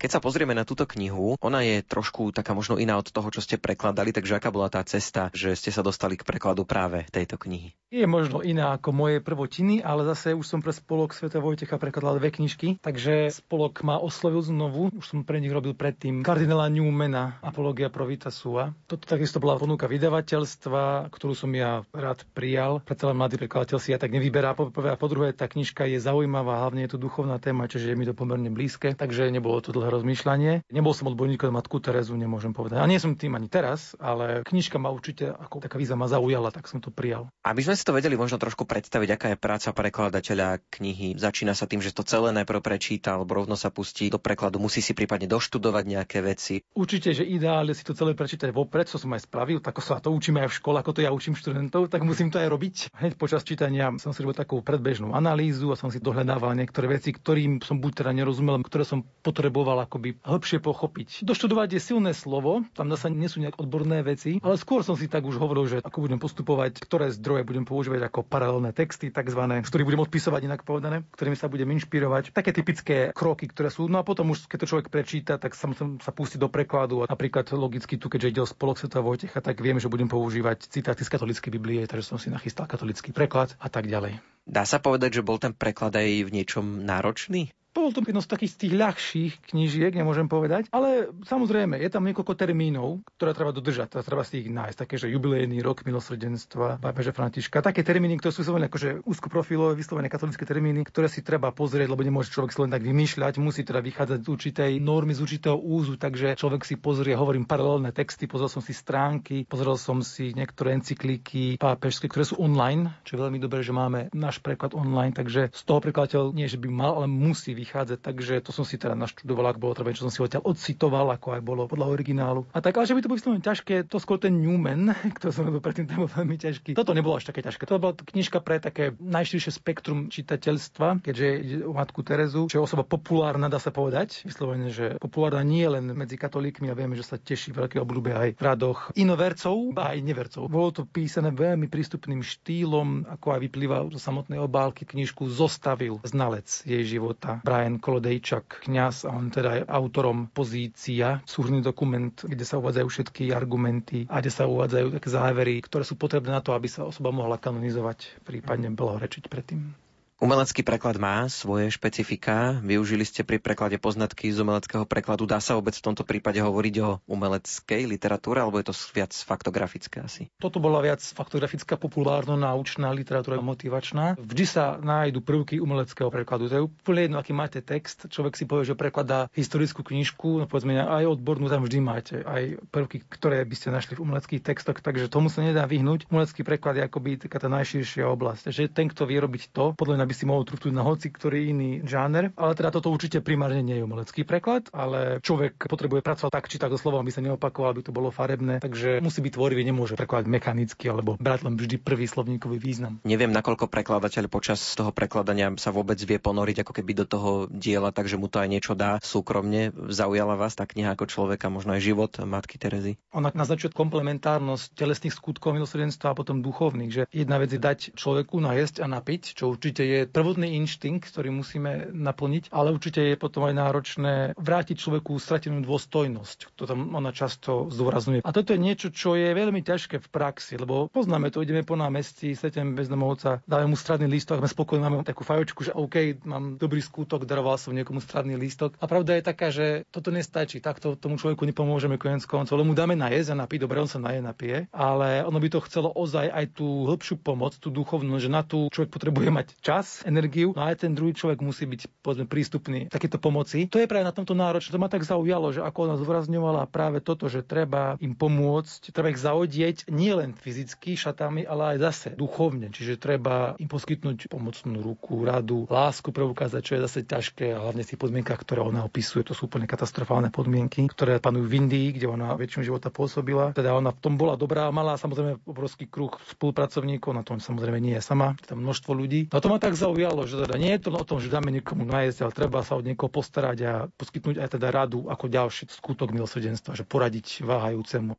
Keď 0.04 0.12
sa 0.12 0.20
pozrieme 0.20 0.52
na 0.52 0.68
túto 0.68 0.84
knihu, 0.84 1.40
ona 1.40 1.64
je 1.64 1.80
trošku 1.80 2.36
taká 2.36 2.52
možno 2.52 2.76
iná 2.76 3.00
od 3.00 3.08
toho, 3.08 3.32
čo 3.32 3.40
ste 3.40 3.56
prekladali, 3.56 4.12
takže 4.12 4.36
aká 4.36 4.52
bola 4.52 4.68
tá 4.68 4.84
cesta, 4.84 5.32
že 5.32 5.56
ste 5.56 5.72
sa 5.72 5.80
dostali 5.80 6.20
k 6.20 6.28
prekladu 6.28 6.68
práve 6.68 7.08
tejto 7.08 7.40
knihy? 7.40 7.72
Je 7.88 8.04
možno 8.04 8.44
iná 8.44 8.76
ako 8.76 8.92
moje 8.92 9.24
prvotiny, 9.24 9.80
ale 9.80 10.04
zase 10.04 10.36
už 10.36 10.44
som 10.44 10.60
pre 10.60 10.76
spolok 10.76 11.16
Sveta 11.16 11.40
Vojtecha 11.40 11.80
prekladal 11.80 12.20
dve 12.20 12.36
knižky, 12.36 12.84
takže 12.84 13.32
spolok 13.32 13.80
ma 13.88 13.96
oslovil 13.96 14.44
znovu. 14.44 14.92
Už 14.92 15.08
som 15.08 15.24
pre 15.24 15.40
nich 15.40 15.56
robil 15.56 15.72
predtým 15.72 16.20
kardinála 16.20 16.68
Newmana 16.68 17.40
Apologia 17.40 17.88
Provita 17.88 18.28
Sua. 18.28 18.76
Toto 18.92 19.08
takisto 19.08 19.40
bola 19.40 19.56
ponuka 19.56 19.88
vydavateľstva, 19.88 21.16
ktorú 21.16 21.32
som 21.32 21.54
ja 21.56 21.88
rád 21.96 22.28
prijal. 22.36 22.84
Predsa 22.84 23.08
len 23.08 23.16
mladý 23.16 23.40
prekladateľ 23.40 23.80
si 23.80 23.96
ja 23.96 24.02
tak 24.02 24.12
nevyberá. 24.12 24.52
Po 24.52 24.68
prvé 24.68 24.92
a 24.92 25.00
po 25.00 25.08
druhé, 25.08 25.32
tá 25.32 25.48
knižka 25.48 25.88
je 25.88 26.04
zaujímavá, 26.04 26.60
hlavne 26.60 26.84
je 26.84 26.92
to 26.92 27.00
duchovná 27.00 27.40
téma, 27.40 27.72
čiže 27.72 27.94
je 27.94 27.96
mi 27.96 28.04
to 28.04 28.18
pomerne 28.18 28.52
blízke, 28.52 29.00
takže 29.00 29.32
nebolo 29.32 29.62
to 29.64 29.70
dlhé 29.70 29.93
rozmýšľanie. 29.94 30.66
Nebol 30.74 30.94
som 30.98 31.10
odborník 31.10 31.46
na 31.46 31.62
matku 31.62 31.78
Terezu, 31.78 32.18
nemôžem 32.18 32.52
povedať. 32.52 32.82
A 32.82 32.90
nie 32.90 32.98
som 32.98 33.14
tým 33.14 33.38
ani 33.38 33.48
teraz, 33.48 33.94
ale 34.02 34.42
knižka 34.44 34.82
ma 34.82 34.90
určite 34.90 35.30
ako 35.30 35.62
taká 35.62 35.78
víza 35.78 35.94
ma 35.94 36.10
zaujala, 36.10 36.50
tak 36.50 36.66
som 36.66 36.82
to 36.82 36.90
prijal. 36.90 37.30
Aby 37.46 37.62
sme 37.62 37.78
si 37.78 37.86
to 37.86 37.94
vedeli 37.94 38.18
možno 38.18 38.42
trošku 38.42 38.66
predstaviť, 38.66 39.10
aká 39.14 39.28
je 39.34 39.38
práca 39.38 39.70
prekladateľa 39.70 40.64
knihy. 40.74 41.20
Začína 41.20 41.54
sa 41.54 41.70
tým, 41.70 41.84
že 41.84 41.94
to 41.94 42.02
celé 42.02 42.34
najprv 42.34 42.64
prečíta, 42.64 43.20
alebo 43.20 43.38
rovno 43.38 43.54
sa 43.54 43.70
pustí 43.70 44.10
do 44.10 44.18
prekladu, 44.18 44.58
musí 44.58 44.82
si 44.82 44.98
prípadne 44.98 45.30
doštudovať 45.30 45.84
nejaké 45.86 46.20
veci. 46.26 46.66
Určite, 46.74 47.14
že 47.14 47.28
ideálne 47.28 47.76
si 47.76 47.86
to 47.86 47.94
celé 47.94 48.18
prečítať 48.18 48.50
vopred, 48.50 48.88
čo 48.90 48.98
som 48.98 49.12
aj 49.14 49.28
spravil, 49.28 49.60
tak 49.60 49.78
sa 49.84 50.00
to 50.00 50.10
učíme 50.10 50.42
aj 50.42 50.50
v 50.50 50.58
škole, 50.58 50.78
ako 50.80 50.92
to 50.96 51.04
ja 51.04 51.12
učím 51.12 51.36
študentov, 51.36 51.92
tak 51.92 52.02
musím 52.08 52.32
to 52.32 52.40
aj 52.40 52.48
robiť. 52.50 52.76
Hneď 52.96 53.14
počas 53.20 53.44
čítania 53.44 53.92
som 54.00 54.16
si 54.16 54.24
robil 54.24 54.40
takú 54.40 54.64
predbežnú 54.64 55.12
analýzu 55.12 55.70
a 55.70 55.80
som 55.80 55.92
si 55.92 56.00
dohľadával 56.00 56.56
niektoré 56.56 56.98
veci, 56.98 57.12
ktorým 57.12 57.60
som 57.60 57.84
buď 57.84 58.04
teda 58.04 58.12
nerozumel, 58.16 58.64
ktoré 58.64 58.88
som 58.88 59.04
potreboval 59.22 59.83
akoby 59.84 60.18
hĺbšie 60.24 60.64
pochopiť. 60.64 61.28
Doštudovať 61.28 61.78
je 61.78 61.82
silné 61.84 62.12
slovo, 62.16 62.64
tam 62.74 62.88
zase 62.90 63.12
nie 63.12 63.28
sú 63.28 63.44
nejak 63.44 63.60
odborné 63.60 64.02
veci, 64.02 64.40
ale 64.40 64.56
skôr 64.56 64.82
som 64.82 64.96
si 64.96 65.12
tak 65.12 65.28
už 65.28 65.38
hovoril, 65.38 65.68
že 65.68 65.78
ako 65.84 66.08
budem 66.08 66.20
postupovať, 66.20 66.80
ktoré 66.80 67.12
zdroje 67.12 67.44
budem 67.44 67.68
používať 67.68 68.08
ako 68.08 68.24
paralelné 68.24 68.72
texty, 68.72 69.12
takzvané, 69.12 69.62
z 69.62 69.70
ktorých 69.70 69.88
budem 69.92 70.04
odpisovať 70.08 70.42
inak 70.48 70.62
povedané, 70.64 71.04
ktorými 71.14 71.38
sa 71.38 71.52
budem 71.52 71.68
inšpirovať. 71.76 72.32
Také 72.32 72.56
typické 72.56 73.12
kroky, 73.12 73.52
ktoré 73.52 73.68
sú. 73.68 73.92
No 73.92 74.00
a 74.00 74.08
potom 74.08 74.32
už, 74.32 74.48
keď 74.48 74.58
to 74.64 74.70
človek 74.72 74.88
prečíta, 74.88 75.36
tak 75.36 75.54
sa 75.54 75.70
sa 75.76 76.12
pustiť 76.12 76.40
do 76.40 76.48
prekladu. 76.48 77.04
A 77.04 77.10
napríklad 77.10 77.50
logicky 77.54 77.98
tu, 78.00 78.08
keďže 78.08 78.30
ide 78.30 78.42
o 78.46 78.48
spolok 78.48 78.80
Sveta 78.80 79.04
Vojtecha, 79.04 79.42
tak 79.42 79.60
viem, 79.60 79.82
že 79.82 79.92
budem 79.92 80.08
používať 80.08 80.70
citáty 80.70 81.04
z 81.04 81.12
katolíckej 81.12 81.52
Biblie, 81.52 81.84
takže 81.90 82.14
som 82.14 82.22
si 82.22 82.30
nachystal 82.30 82.70
katolický 82.70 83.12
preklad 83.12 83.58
a 83.60 83.68
tak 83.68 83.90
ďalej. 83.90 84.22
Dá 84.44 84.68
sa 84.68 84.84
povedať, 84.84 85.20
že 85.20 85.26
bol 85.26 85.40
ten 85.40 85.56
preklad 85.56 85.96
aj 85.96 86.28
v 86.28 86.34
niečom 86.34 86.84
náročný? 86.84 87.56
Bol 87.74 87.90
to 87.90 88.06
jedno 88.06 88.22
z 88.22 88.30
takých 88.30 88.52
z 88.54 88.58
tých 88.62 88.74
ľahších 88.78 89.34
knížiek, 89.50 89.92
nemôžem 89.98 90.30
povedať, 90.30 90.70
ale 90.70 91.10
samozrejme, 91.26 91.82
je 91.82 91.90
tam 91.90 92.06
niekoľko 92.06 92.38
termínov, 92.38 93.02
ktoré 93.18 93.34
treba 93.34 93.50
dodržať, 93.50 93.98
teda 93.98 94.04
treba 94.06 94.22
si 94.22 94.46
ich 94.46 94.50
nájsť, 94.54 94.78
také, 94.78 94.96
že 95.02 95.10
jubilejný 95.10 95.58
rok 95.66 95.82
milosrdenstva 95.82 96.78
pápeža 96.78 97.18
Františka, 97.18 97.66
také 97.66 97.82
termíny, 97.82 98.22
ktoré 98.22 98.30
sú 98.30 98.46
vyslovené 98.46 98.70
akože 98.70 99.02
úzkoprofilové, 99.10 99.74
vyslovené 99.74 100.06
katolické 100.06 100.46
termíny, 100.46 100.86
ktoré 100.86 101.10
si 101.10 101.26
treba 101.26 101.50
pozrieť, 101.50 101.90
lebo 101.90 102.06
nemôže 102.06 102.30
človek 102.30 102.54
si 102.54 102.62
len 102.62 102.70
tak 102.70 102.86
vymýšľať, 102.86 103.42
musí 103.42 103.66
teda 103.66 103.82
vychádzať 103.82 104.20
z 104.22 104.28
určitej 104.30 104.72
normy, 104.78 105.18
z 105.18 105.26
určitého 105.26 105.58
úzu, 105.58 105.98
takže 105.98 106.38
človek 106.38 106.70
si 106.70 106.78
pozrie, 106.78 107.18
hovorím 107.18 107.50
paralelné 107.50 107.90
texty, 107.90 108.30
pozrel 108.30 108.54
som 108.54 108.62
si 108.62 108.78
stránky, 108.78 109.50
pozrel 109.50 109.82
som 109.82 110.06
si 110.06 110.30
niektoré 110.38 110.78
encyklíky 110.78 111.58
pápežské, 111.58 112.06
ktoré 112.06 112.30
sú 112.30 112.38
online, 112.38 112.94
čo 113.02 113.18
je 113.18 113.24
veľmi 113.26 113.42
dobré, 113.42 113.66
že 113.66 113.74
máme 113.74 114.14
náš 114.14 114.38
preklad 114.46 114.78
online, 114.78 115.18
takže 115.18 115.50
z 115.50 115.62
toho 115.66 115.82
prekladateľ 115.82 116.38
nie, 116.38 116.46
že 116.46 116.62
by 116.62 116.70
mal, 116.70 117.02
ale 117.02 117.10
musí 117.10 117.63
vychádzať, 117.64 118.00
takže 118.04 118.34
to 118.44 118.52
som 118.52 118.68
si 118.68 118.76
teda 118.76 118.94
naštudoval, 119.00 119.56
ak 119.56 119.58
bolo 119.58 119.74
treba, 119.74 119.96
čo 119.96 120.06
som 120.06 120.14
si 120.14 120.20
odtiaľ 120.20 120.44
odcitoval, 120.44 121.16
ako 121.16 121.40
aj 121.40 121.42
bolo 121.42 121.64
podľa 121.66 121.88
originálu. 121.90 122.44
A 122.52 122.60
tak, 122.60 122.76
ale 122.76 122.86
že 122.86 122.94
by 122.94 123.02
to 123.02 123.10
bolo 123.10 123.40
ťažké, 123.40 123.88
to 123.88 123.98
skôr 123.98 124.20
ten 124.20 124.44
Newman, 124.44 124.92
ktorý 125.18 125.32
som 125.32 125.48
robil 125.48 125.64
predtým, 125.64 125.88
to 125.88 125.96
bol 125.96 126.10
veľmi 126.12 126.36
ťažký. 126.36 126.76
Toto 126.76 126.92
nebolo 126.92 127.18
až 127.18 127.32
také 127.32 127.42
ťažké. 127.42 127.64
To 127.66 127.80
bola 127.80 127.96
knižka 127.96 128.44
pre 128.44 128.60
také 128.60 128.94
najširšie 129.00 129.52
spektrum 129.56 130.12
čitateľstva, 130.12 131.02
keďže 131.02 131.28
ide 131.40 131.58
o 131.64 131.74
matku 131.74 132.04
Terezu, 132.04 132.52
čo 132.52 132.60
je 132.60 132.64
osoba 132.64 132.84
populárna, 132.84 133.48
dá 133.48 133.58
sa 133.58 133.72
povedať. 133.72 134.28
Vyslovene, 134.28 134.70
že 134.70 135.00
populárna 135.00 135.42
nie 135.46 135.66
len 135.66 135.96
medzi 135.96 136.20
katolíkmi, 136.20 136.68
a 136.68 136.76
vieme, 136.76 137.00
že 137.00 137.08
sa 137.08 137.16
teší 137.16 137.56
veľké 137.56 137.80
obľúbe 137.80 138.12
aj 138.12 138.30
v 138.36 138.44
radoch 138.44 138.92
inovercov, 138.98 139.76
a 139.78 139.96
aj 139.96 140.00
nevercov. 140.04 140.50
Bolo 140.50 140.70
to 140.74 140.84
písané 140.84 141.32
veľmi 141.32 141.70
prístupným 141.70 142.26
štýlom, 142.26 143.08
ako 143.08 143.28
aj 143.38 143.40
vyplýva 143.48 143.78
zo 143.94 144.00
samotnej 144.02 144.42
obálky 144.42 144.84
knižku 144.84 145.30
zostavil 145.30 146.02
znalec 146.04 146.48
jej 146.66 146.84
života. 146.84 147.40
Brian 147.54 147.78
Kolodejčak, 147.78 148.66
kňaz, 148.66 149.06
a 149.06 149.14
on 149.14 149.30
teda 149.30 149.62
je 149.62 149.64
autorom 149.70 150.26
pozícia, 150.26 151.22
súhrný 151.30 151.62
dokument, 151.62 152.10
kde 152.10 152.42
sa 152.42 152.58
uvádzajú 152.58 152.88
všetky 152.90 153.30
argumenty 153.30 154.10
a 154.10 154.26
kde 154.26 154.34
sa 154.34 154.50
uvádzajú 154.50 154.90
také 154.98 155.10
závery, 155.14 155.62
ktoré 155.62 155.86
sú 155.86 155.94
potrebné 155.94 156.34
na 156.34 156.42
to, 156.42 156.58
aby 156.58 156.66
sa 156.66 156.82
osoba 156.82 157.14
mohla 157.14 157.38
kanonizovať, 157.38 158.26
prípadne 158.26 158.74
blahorečiť 158.74 159.30
predtým. 159.30 159.83
Umelecký 160.24 160.64
preklad 160.64 160.96
má 161.04 161.28
svoje 161.28 161.68
špecifika. 161.68 162.56
Využili 162.64 163.04
ste 163.04 163.28
pri 163.28 163.44
preklade 163.44 163.76
poznatky 163.76 164.32
z 164.32 164.40
umeleckého 164.40 164.88
prekladu. 164.88 165.28
Dá 165.28 165.44
sa 165.44 165.60
vôbec 165.60 165.76
v 165.76 165.84
tomto 165.84 166.08
prípade 166.08 166.40
hovoriť 166.40 166.76
o 166.80 167.04
umeleckej 167.12 167.84
literatúre, 167.84 168.40
alebo 168.40 168.56
je 168.56 168.72
to 168.72 168.76
viac 168.96 169.12
faktografické 169.12 170.00
asi? 170.00 170.32
Toto 170.40 170.64
bola 170.64 170.80
viac 170.80 171.04
faktografická, 171.04 171.76
populárno-naučná 171.76 172.88
literatúra, 172.96 173.44
motivačná. 173.44 174.16
Vždy 174.16 174.46
sa 174.48 174.80
nájdu 174.80 175.20
prvky 175.20 175.60
umeleckého 175.60 176.08
prekladu. 176.08 176.48
To 176.48 176.56
je 176.56 176.64
úplne 176.72 177.12
jedno, 177.12 177.20
aký 177.20 177.36
máte 177.36 177.60
text. 177.60 178.08
Človek 178.08 178.40
si 178.40 178.48
povie, 178.48 178.64
že 178.64 178.80
prekladá 178.80 179.28
historickú 179.36 179.84
knižku, 179.84 180.40
no 180.40 180.48
povedzme 180.48 180.80
aj 180.80 181.04
odbornú, 181.20 181.52
tam 181.52 181.68
vždy 181.68 181.80
máte 181.84 182.24
aj 182.24 182.64
prvky, 182.72 183.04
ktoré 183.12 183.44
by 183.44 183.56
ste 183.60 183.76
našli 183.76 184.00
v 184.00 184.08
umeleckých 184.08 184.40
textoch, 184.40 184.80
takže 184.80 185.12
tomu 185.12 185.28
sa 185.28 185.44
nedá 185.44 185.68
vyhnúť. 185.68 186.08
Umelecký 186.08 186.48
preklad 186.48 186.80
je 186.80 186.88
akoby 186.88 187.28
taká 187.28 187.44
tá 187.44 187.52
najširšia 187.52 188.08
oblasť. 188.08 188.56
Že 188.56 188.72
ten, 188.72 188.88
kto 188.88 189.04
vie 189.04 189.20
robiť 189.20 189.52
to, 189.52 189.76
podľa 189.76 190.00
mňa 190.00 190.06
by 190.08 190.13
si 190.14 190.30
mohol 190.30 190.46
trúknuť 190.46 190.74
na 190.74 190.86
hoci 190.86 191.14
ktorý 191.14 191.50
iný 191.50 191.70
žáner. 191.86 192.34
Ale 192.38 192.58
teda 192.58 192.74
toto 192.74 192.90
určite 192.90 193.22
primárne 193.22 193.62
nie 193.62 193.82
je 193.82 193.86
umelecký 193.86 194.26
preklad, 194.26 194.70
ale 194.74 195.22
človek 195.22 195.70
potrebuje 195.70 196.02
pracovať 196.02 196.32
tak 196.34 196.46
či 196.50 196.58
tak 196.58 196.74
so 196.74 196.80
slovom, 196.82 197.06
aby 197.06 197.12
sa 197.14 197.22
neopakoval, 197.22 197.74
aby 197.78 197.84
to 197.86 197.96
bolo 197.96 198.10
farebné. 198.10 198.62
Takže 198.62 199.02
musí 199.02 199.20
byť 199.22 199.34
tvorivý, 199.34 199.62
nemôže 199.66 199.98
prekladať 199.98 200.28
mechanicky 200.30 200.86
alebo 200.90 201.18
brať 201.18 201.46
len 201.50 201.56
vždy 201.58 201.82
prvý 201.82 202.06
slovníkový 202.10 202.58
význam. 202.58 203.02
Neviem, 203.06 203.34
nakoľko 203.34 203.70
prekladateľ 203.70 204.30
počas 204.30 204.60
toho 204.74 204.94
prekladania 204.94 205.54
sa 205.58 205.70
vôbec 205.70 205.98
vie 205.98 206.18
ponoriť 206.18 206.66
ako 206.66 206.72
keby 206.74 206.92
do 206.94 207.06
toho 207.06 207.32
diela, 207.50 207.94
takže 207.94 208.18
mu 208.18 208.30
to 208.30 208.42
aj 208.42 208.50
niečo 208.50 208.74
dá 208.74 209.02
súkromne. 209.02 209.74
Zaujala 209.90 210.38
vás 210.38 210.54
tá 210.54 210.66
kniha 210.70 210.94
ako 210.94 211.10
človeka, 211.10 211.54
možno 211.54 211.74
aj 211.78 211.82
život 211.82 212.12
matky 212.22 212.58
Terezy? 212.62 212.98
Ona 213.14 213.34
naznačuje 213.34 213.74
komplementárnosť 213.74 214.78
telesných 214.78 215.14
skutkov 215.14 215.58
milosrdenstva 215.58 216.14
a 216.14 216.18
potom 216.18 216.42
duchovných, 216.42 216.92
že 216.92 217.04
jedna 217.10 217.42
vec 217.42 217.50
je 217.54 217.62
dať 217.62 217.80
človeku 217.98 218.38
najesť 218.40 218.84
a 218.84 218.88
napiť, 218.90 219.38
čo 219.38 219.50
určite 219.50 219.84
je 219.84 220.00
prvotný 220.10 220.60
inštinkt, 220.60 221.08
ktorý 221.08 221.30
musíme 221.32 221.92
naplniť, 221.94 222.50
ale 222.50 222.74
určite 222.74 223.00
je 223.00 223.16
potom 223.16 223.46
aj 223.48 223.56
náročné 223.56 224.14
vrátiť 224.36 224.76
človeku 224.80 225.16
stratenú 225.22 225.64
dôstojnosť. 225.64 226.58
To 226.58 226.64
tam 226.68 226.96
ona 226.96 227.14
často 227.14 227.70
zdôrazňuje. 227.70 228.26
A 228.26 228.36
toto 228.36 228.56
je 228.56 228.60
niečo, 228.60 228.90
čo 228.90 229.14
je 229.14 229.32
veľmi 229.32 229.62
ťažké 229.62 230.02
v 230.02 230.08
praxi, 230.10 230.58
lebo 230.58 230.90
poznáme 230.90 231.30
to, 231.30 231.44
ideme 231.46 231.62
po 231.62 231.78
námestí, 231.78 232.34
stretneme 232.34 232.74
bezdomovca, 232.74 233.44
dáme 233.46 233.72
mu 233.72 233.76
stradný 233.78 234.10
lístok, 234.10 234.42
sme 234.42 234.50
spokojní, 234.50 234.82
máme 234.84 235.06
takú 235.06 235.22
fajočku, 235.22 235.68
že 235.68 235.76
OK, 235.78 236.26
mám 236.26 236.58
dobrý 236.58 236.82
skútok, 236.82 237.30
daroval 237.30 237.62
som 237.62 237.76
niekomu 237.76 238.02
stradný 238.02 238.36
lístok. 238.40 238.76
A 238.82 238.90
pravda 238.90 239.20
je 239.20 239.24
taká, 239.24 239.48
že 239.54 239.86
toto 239.94 240.10
nestačí, 240.10 240.64
takto 240.64 240.98
tomu 240.98 241.22
človeku 241.22 241.46
nepomôžeme 241.46 242.02
koniec 242.02 242.26
koncov, 242.26 242.58
lebo 242.58 242.74
mu 242.74 242.76
dáme 242.76 242.98
na 242.98 243.14
jesť 243.14 243.38
a 243.38 243.46
napiť, 243.46 243.60
dobre, 243.62 243.84
on 243.84 243.92
sa 243.92 244.02
naje, 244.02 244.24
napije, 244.24 244.72
ale 244.74 245.22
ono 245.22 245.38
by 245.38 245.48
to 245.54 245.60
chcelo 245.70 245.94
ozaj 245.94 246.32
aj 246.32 246.46
tú 246.58 246.90
hĺbšiu 246.90 247.22
pomoc, 247.22 247.60
tú 247.60 247.70
duchovnú, 247.70 248.18
že 248.18 248.32
na 248.32 248.42
tú 248.42 248.72
človek 248.74 248.90
potrebuje 248.90 249.30
mať 249.30 249.48
čas, 249.62 249.93
energiu, 250.02 250.58
no 250.58 250.66
aj 250.66 250.82
ten 250.82 250.98
druhý 250.98 251.14
človek 251.14 251.46
musí 251.46 251.70
byť 251.70 252.02
povedzme, 252.02 252.26
prístupný 252.26 252.90
takéto 252.90 253.22
pomoci. 253.22 253.70
To 253.70 253.78
je 253.78 253.86
práve 253.86 254.08
na 254.08 254.16
tomto 254.16 254.34
náročné. 254.34 254.74
To 254.74 254.82
ma 254.82 254.90
tak 254.90 255.06
zaujalo, 255.06 255.54
že 255.54 255.62
ako 255.62 255.80
ona 255.86 255.96
zvrazňovala 256.02 256.66
práve 256.74 257.00
toto, 257.06 257.30
že 257.30 257.46
treba 257.46 257.96
im 258.02 258.18
pomôcť, 258.18 258.90
treba 258.90 259.14
ich 259.14 259.22
zaodieť 259.22 259.92
nielen 259.94 260.34
fyzicky 260.34 260.98
šatami, 260.98 261.46
ale 261.46 261.76
aj 261.76 261.78
zase 261.84 262.10
duchovne. 262.18 262.74
Čiže 262.74 262.98
treba 262.98 263.54
im 263.62 263.70
poskytnúť 263.70 264.32
pomocnú 264.32 264.82
ruku, 264.82 265.22
radu, 265.28 265.70
lásku 265.70 266.10
preukázať, 266.10 266.62
čo 266.64 266.74
je 266.80 266.84
zase 266.88 267.00
ťažké 267.06 267.54
hlavne 267.54 267.84
v 267.84 267.90
tých 267.94 268.02
podmienkach, 268.02 268.40
ktoré 268.42 268.64
ona 268.64 268.88
opisuje. 268.88 269.28
To 269.28 269.36
sú 269.36 269.52
úplne 269.52 269.68
katastrofálne 269.70 270.32
podmienky, 270.34 270.88
ktoré 270.88 271.20
panujú 271.20 271.46
v 271.46 271.58
Indii, 271.66 271.88
kde 271.96 272.08
ona 272.08 272.34
väčšinu 272.40 272.64
života 272.66 272.90
pôsobila. 272.90 273.52
Teda 273.52 273.76
ona 273.76 273.92
v 273.92 274.00
tom 274.00 274.16
bola 274.16 274.40
dobrá, 274.40 274.72
mala 274.72 274.96
samozrejme 274.96 275.44
obrovský 275.44 275.86
kruh 275.90 276.14
spolupracovníkov, 276.32 277.12
na 277.12 277.24
tom 277.26 277.44
samozrejme 277.44 277.80
nie 277.84 277.96
je 278.00 278.04
sama, 278.04 278.38
tam 278.48 278.64
množstvo 278.64 278.92
ľudí. 278.96 279.28
No 279.34 279.44
to 279.44 279.52
ma 279.52 279.60
tak 279.60 279.73
zaujalo, 279.76 280.26
že 280.26 280.42
teda 280.46 280.56
nie 280.58 280.74
je 280.76 280.82
to 280.86 280.90
o 280.94 281.06
tom, 281.06 281.18
že 281.22 281.32
dáme 281.32 281.54
niekomu 281.54 281.86
najesť, 281.86 282.26
ale 282.26 282.38
treba 282.38 282.60
sa 282.62 282.78
od 282.78 282.86
niekoho 282.86 283.10
postarať 283.10 283.58
a 283.66 283.74
poskytnúť 283.94 284.42
aj 284.42 284.50
teda 284.58 284.68
radu 284.74 285.06
ako 285.10 285.30
ďalší 285.30 285.70
skutok 285.70 286.14
milosrdenstva, 286.14 286.78
že 286.78 286.86
poradiť 286.86 287.46
váhajúcemu. 287.46 288.14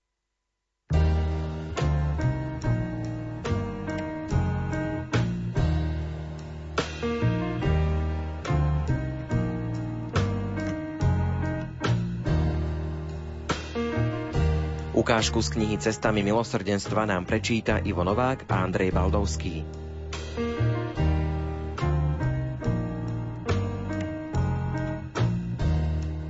Ukážku 14.94 15.44
z 15.44 15.52
knihy 15.58 15.76
Cestami 15.76 16.24
milosrdenstva 16.24 17.04
nám 17.04 17.28
prečíta 17.28 17.76
Ivo 17.82 18.08
Novák 18.08 18.48
a 18.48 18.64
Andrej 18.64 18.88
Baldovský. 18.88 19.83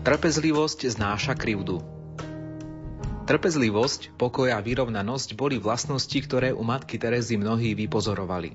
Trpezlivosť 0.05 1.01
znáša 1.01 1.33
krivdu. 1.33 1.81
Trpezlivosť, 3.25 4.13
pokoj 4.21 4.53
a 4.53 4.61
vyrovnanosť 4.61 5.33
boli 5.33 5.57
vlastnosti, 5.57 6.13
ktoré 6.13 6.53
u 6.53 6.61
matky 6.61 7.01
Terezy 7.01 7.41
mnohí 7.41 7.73
vypozorovali. 7.73 8.53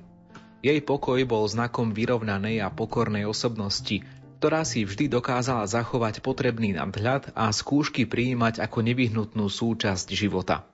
Jej 0.62 0.78
pokoj 0.86 1.18
bol 1.26 1.42
znakom 1.50 1.90
vyrovnanej 1.90 2.62
a 2.62 2.70
pokornej 2.70 3.26
osobnosti, 3.26 3.98
ktorá 4.38 4.62
si 4.62 4.86
vždy 4.86 5.10
dokázala 5.10 5.66
zachovať 5.66 6.22
potrebný 6.22 6.78
nadhľad 6.78 7.34
a 7.34 7.50
skúšky 7.50 8.06
prijímať 8.06 8.62
ako 8.62 8.86
nevyhnutnú 8.86 9.50
súčasť 9.50 10.06
života. 10.14 10.70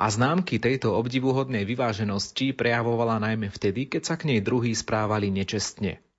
A 0.00 0.08
známky 0.08 0.56
tejto 0.56 0.96
obdivuhodnej 0.96 1.68
vyváženosti 1.68 2.56
prejavovala 2.56 3.20
najmä 3.20 3.52
vtedy, 3.52 3.92
keď 3.92 4.08
sa 4.08 4.14
k 4.16 4.32
nej 4.32 4.40
druhí 4.40 4.72
správali 4.72 5.28
nečestne– 5.28 6.00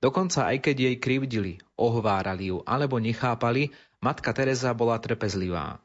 Dokonca 0.00 0.52
aj 0.52 0.60
keď 0.60 0.76
jej 0.76 0.96
krivdili, 1.00 1.52
ohovárali 1.74 2.52
ju 2.52 2.60
alebo 2.68 3.00
nechápali, 3.00 3.72
matka 4.04 4.32
Teresa 4.36 4.76
bola 4.76 5.00
trpezlivá. 5.00 5.80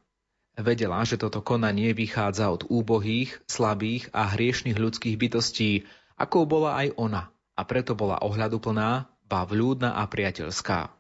Vedela, 0.60 1.00
že 1.08 1.16
toto 1.16 1.40
konanie 1.40 1.96
vychádza 1.96 2.52
od 2.52 2.68
úbohých, 2.68 3.40
slabých 3.48 4.12
a 4.12 4.28
hriešných 4.36 4.76
ľudských 4.76 5.16
bytostí, 5.16 5.88
akou 6.20 6.44
bola 6.44 6.76
aj 6.76 6.92
ona, 7.00 7.32
a 7.56 7.62
preto 7.64 7.96
bola 7.96 8.20
ohľaduplná, 8.20 9.08
ba 9.32 9.48
vľúdna 9.48 9.96
a 9.96 10.04
priateľská. 10.12 10.92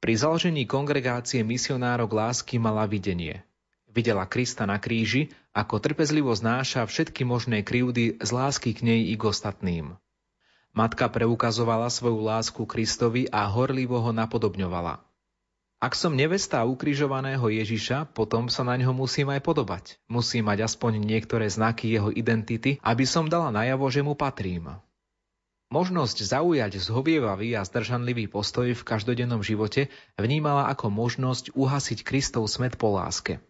Pri 0.00 0.12
založení 0.16 0.68
kongregácie 0.68 1.40
misionárok 1.40 2.12
lásky 2.12 2.60
mala 2.60 2.84
videnie. 2.84 3.44
Videla 3.88 4.28
Krista 4.28 4.68
na 4.68 4.76
kríži, 4.76 5.32
ako 5.56 5.80
trpezlivo 5.80 6.30
znáša 6.36 6.84
všetky 6.84 7.24
možné 7.24 7.64
krivdy 7.64 8.20
z 8.20 8.30
lásky 8.30 8.76
k 8.76 8.86
nej 8.86 9.00
i 9.08 9.14
k 9.16 9.22
ostatným. 9.24 9.96
Matka 10.70 11.10
preukazovala 11.10 11.90
svoju 11.90 12.22
lásku 12.22 12.62
Kristovi 12.62 13.26
a 13.26 13.42
horlivo 13.50 13.98
ho 13.98 14.14
napodobňovala. 14.14 15.02
Ak 15.80 15.96
som 15.96 16.12
nevesta 16.12 16.60
ukrižovaného 16.62 17.42
Ježiša, 17.42 18.12
potom 18.12 18.52
sa 18.52 18.60
na 18.62 18.76
ňo 18.76 18.92
musím 18.92 19.32
aj 19.32 19.40
podobať. 19.40 19.84
Musím 20.12 20.52
mať 20.52 20.68
aspoň 20.68 21.00
niektoré 21.00 21.48
znaky 21.48 21.88
jeho 21.88 22.12
identity, 22.12 22.76
aby 22.84 23.08
som 23.08 23.32
dala 23.32 23.48
najavo, 23.48 23.88
že 23.88 24.04
mu 24.04 24.12
patrím. 24.12 24.76
Možnosť 25.72 26.36
zaujať 26.36 26.82
zhovievavý 26.82 27.56
a 27.56 27.62
zdržanlivý 27.62 28.28
postoj 28.28 28.74
v 28.74 28.82
každodennom 28.82 29.40
živote 29.40 29.88
vnímala 30.18 30.68
ako 30.68 30.90
možnosť 30.92 31.56
uhasiť 31.56 32.04
Kristov 32.04 32.50
smet 32.50 32.76
po 32.76 32.92
láske. 32.94 33.40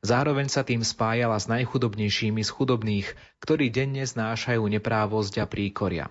Zároveň 0.00 0.48
sa 0.48 0.64
tým 0.64 0.80
spájala 0.80 1.36
s 1.36 1.44
najchudobnejšími 1.50 2.40
z 2.40 2.50
chudobných, 2.54 3.06
ktorí 3.44 3.68
denne 3.68 4.00
znášajú 4.00 4.64
neprávosť 4.64 5.42
a 5.42 5.46
príkoria. 5.50 6.08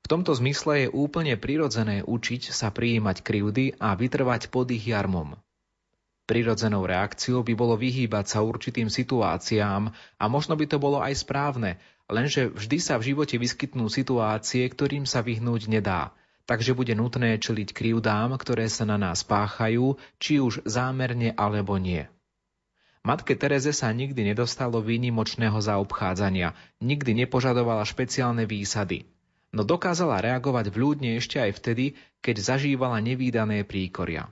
V 0.00 0.06
tomto 0.10 0.32
zmysle 0.34 0.86
je 0.86 0.88
úplne 0.90 1.36
prirodzené 1.36 2.02
učiť 2.02 2.50
sa 2.50 2.72
prijímať 2.72 3.22
krivdy 3.22 3.78
a 3.78 3.94
vytrvať 3.94 4.50
pod 4.50 4.70
ich 4.72 4.88
jarmom. 4.88 5.38
Prirodzenou 6.30 6.86
reakciou 6.86 7.42
by 7.42 7.54
bolo 7.58 7.74
vyhýbať 7.74 8.26
sa 8.26 8.38
určitým 8.46 8.86
situáciám 8.86 9.90
a 10.18 10.24
možno 10.30 10.54
by 10.54 10.66
to 10.70 10.78
bolo 10.78 11.02
aj 11.02 11.26
správne, 11.26 11.82
lenže 12.06 12.54
vždy 12.54 12.78
sa 12.78 12.94
v 13.02 13.14
živote 13.14 13.34
vyskytnú 13.34 13.90
situácie, 13.90 14.62
ktorým 14.66 15.10
sa 15.10 15.26
vyhnúť 15.26 15.66
nedá. 15.66 16.14
takže 16.50 16.74
bude 16.74 16.98
nutné 16.98 17.38
čeliť 17.38 17.70
krivdám, 17.70 18.34
ktoré 18.34 18.66
sa 18.66 18.82
na 18.82 18.98
nás 18.98 19.22
páchajú, 19.22 19.94
či 20.18 20.42
už 20.42 20.66
zámerne 20.66 21.30
alebo 21.38 21.78
nie. 21.78 22.10
Matke 23.06 23.38
Tereze 23.38 23.70
sa 23.70 23.94
nikdy 23.94 24.34
nedostalo 24.34 24.82
výnimočného 24.82 25.54
zaobchádzania, 25.62 26.58
nikdy 26.82 27.22
nepožadovala 27.22 27.86
špeciálne 27.86 28.50
výsady, 28.50 29.06
no 29.50 29.62
dokázala 29.66 30.22
reagovať 30.22 30.70
vľúdne 30.70 31.18
ešte 31.18 31.42
aj 31.42 31.58
vtedy, 31.58 31.98
keď 32.22 32.36
zažívala 32.54 33.02
nevýdané 33.02 33.66
príkoria. 33.66 34.30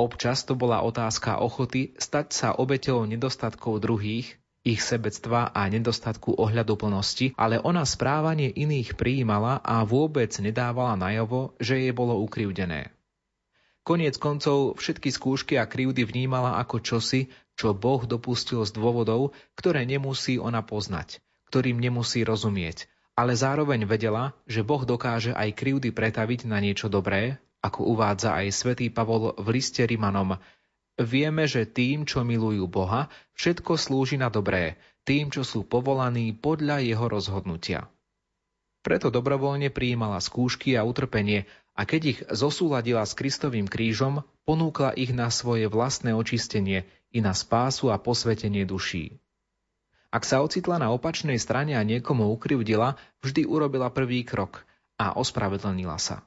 Občas 0.00 0.48
to 0.48 0.56
bola 0.56 0.80
otázka 0.80 1.44
ochoty 1.44 1.92
stať 2.00 2.32
sa 2.32 2.48
obeťou 2.56 3.04
nedostatkov 3.04 3.84
druhých, 3.84 4.40
ich 4.60 4.80
sebectva 4.80 5.52
a 5.56 5.68
nedostatku 5.68 6.36
ohľaduplnosti, 6.36 7.36
ale 7.36 7.60
ona 7.60 7.84
správanie 7.84 8.52
iných 8.52 8.96
prijímala 8.96 9.60
a 9.60 9.84
vôbec 9.84 10.32
nedávala 10.40 10.96
najavo, 11.00 11.56
že 11.60 11.80
jej 11.80 11.92
bolo 11.96 12.20
ukrivdené. 12.20 12.92
Koniec 13.80 14.20
koncov 14.20 14.76
všetky 14.76 15.08
skúšky 15.08 15.56
a 15.56 15.64
krivdy 15.64 16.04
vnímala 16.04 16.60
ako 16.60 16.84
čosi, 16.84 17.32
čo 17.56 17.72
Boh 17.72 18.04
dopustil 18.04 18.60
z 18.68 18.76
dôvodov, 18.76 19.32
ktoré 19.56 19.88
nemusí 19.88 20.36
ona 20.36 20.60
poznať, 20.60 21.24
ktorým 21.48 21.80
nemusí 21.80 22.20
rozumieť, 22.20 22.88
ale 23.20 23.36
zároveň 23.36 23.84
vedela, 23.84 24.32
že 24.48 24.64
Boh 24.64 24.80
dokáže 24.88 25.36
aj 25.36 25.52
krivdy 25.52 25.92
pretaviť 25.92 26.48
na 26.48 26.56
niečo 26.64 26.88
dobré, 26.88 27.36
ako 27.60 27.92
uvádza 27.92 28.32
aj 28.32 28.48
svätý 28.56 28.88
Pavol 28.88 29.36
v 29.36 29.60
liste 29.60 29.84
Rimanom, 29.84 30.40
Vieme, 31.00 31.48
že 31.48 31.64
tým, 31.64 32.04
čo 32.04 32.20
milujú 32.20 32.68
Boha, 32.68 33.08
všetko 33.32 33.80
slúži 33.80 34.20
na 34.20 34.28
dobré, 34.28 34.76
tým, 35.08 35.32
čo 35.32 35.48
sú 35.48 35.64
povolaní 35.64 36.36
podľa 36.36 36.84
jeho 36.84 37.08
rozhodnutia. 37.08 37.88
Preto 38.84 39.08
dobrovoľne 39.08 39.72
prijímala 39.72 40.20
skúšky 40.20 40.76
a 40.76 40.84
utrpenie 40.84 41.48
a 41.72 41.88
keď 41.88 42.00
ich 42.04 42.20
zosúladila 42.28 43.08
s 43.08 43.16
Kristovým 43.16 43.64
krížom, 43.64 44.28
ponúkla 44.44 44.92
ich 44.92 45.16
na 45.16 45.32
svoje 45.32 45.72
vlastné 45.72 46.12
očistenie 46.12 46.84
i 47.16 47.24
na 47.24 47.32
spásu 47.32 47.88
a 47.88 47.96
posvetenie 47.96 48.68
duší. 48.68 49.16
Ak 50.10 50.26
sa 50.26 50.42
ocitla 50.42 50.82
na 50.82 50.90
opačnej 50.90 51.38
strane 51.38 51.78
a 51.78 51.82
niekomu 51.86 52.26
ukrivdila, 52.34 52.98
vždy 53.22 53.46
urobila 53.46 53.90
prvý 53.94 54.26
krok 54.26 54.66
a 54.98 55.14
ospravedlnila 55.14 55.96
sa. 56.02 56.26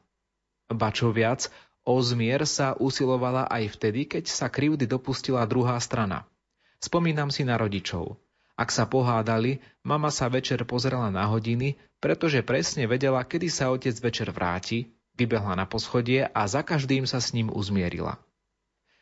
Ba 0.71 0.89
čo 0.95 1.11
viac, 1.11 1.51
O 1.83 1.99
zmier 1.99 2.47
sa 2.47 2.79
usilovala 2.79 3.43
aj 3.51 3.75
vtedy, 3.75 4.07
keď 4.07 4.31
sa 4.31 4.47
krivdy 4.47 4.87
dopustila 4.87 5.43
druhá 5.43 5.75
strana. 5.83 6.23
Spomínam 6.79 7.27
si 7.27 7.43
na 7.43 7.59
rodičov. 7.59 8.15
Ak 8.55 8.71
sa 8.71 8.87
pohádali, 8.87 9.59
mama 9.83 10.07
sa 10.07 10.31
večer 10.31 10.63
pozerala 10.63 11.11
na 11.11 11.27
hodiny, 11.27 11.75
pretože 11.99 12.39
presne 12.39 12.87
vedela, 12.87 13.19
kedy 13.27 13.51
sa 13.51 13.67
otec 13.67 13.91
večer 13.99 14.31
vráti, 14.31 14.95
vybehla 15.19 15.59
na 15.59 15.67
poschodie 15.67 16.23
a 16.23 16.47
za 16.47 16.63
každým 16.63 17.03
sa 17.03 17.19
s 17.19 17.35
ním 17.35 17.51
uzmierila. 17.51 18.15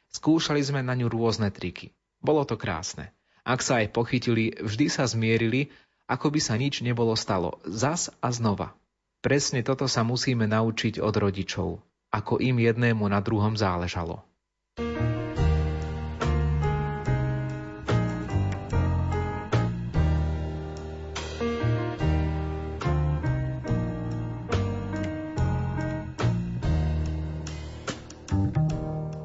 Skúšali 0.10 0.66
sme 0.66 0.82
na 0.82 0.98
ňu 0.98 1.06
rôzne 1.06 1.54
triky. 1.54 1.94
Bolo 2.18 2.50
to 2.50 2.58
krásne. 2.58 3.14
Ak 3.42 3.66
sa 3.66 3.82
aj 3.82 3.94
pochytili, 3.94 4.54
vždy 4.58 4.88
sa 4.90 5.10
zmierili, 5.10 5.74
ako 6.06 6.34
by 6.34 6.40
sa 6.42 6.58
nič 6.60 6.86
nebolo 6.86 7.18
stalo. 7.18 7.58
Zas 7.66 8.14
a 8.22 8.30
znova. 8.30 8.74
Presne 9.22 9.62
toto 9.66 9.86
sa 9.86 10.06
musíme 10.06 10.50
naučiť 10.50 10.98
od 11.02 11.14
rodičov 11.14 11.82
ako 12.12 12.44
im 12.44 12.60
jednému 12.60 13.08
na 13.08 13.24
druhom 13.24 13.56
záležalo. 13.56 14.20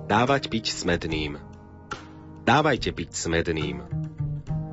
Dávať 0.06 0.48
piť 0.48 0.72
smedným. 0.72 1.36
Dávajte 2.46 2.94
piť 2.94 3.10
smedným. 3.12 4.05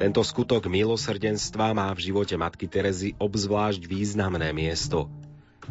Tento 0.03 0.19
skutok 0.19 0.67
milosrdenstva 0.67 1.71
má 1.71 1.87
v 1.95 2.11
živote 2.11 2.35
matky 2.35 2.67
Terezy 2.67 3.15
obzvlášť 3.15 3.87
významné 3.87 4.51
miesto– 4.51 5.07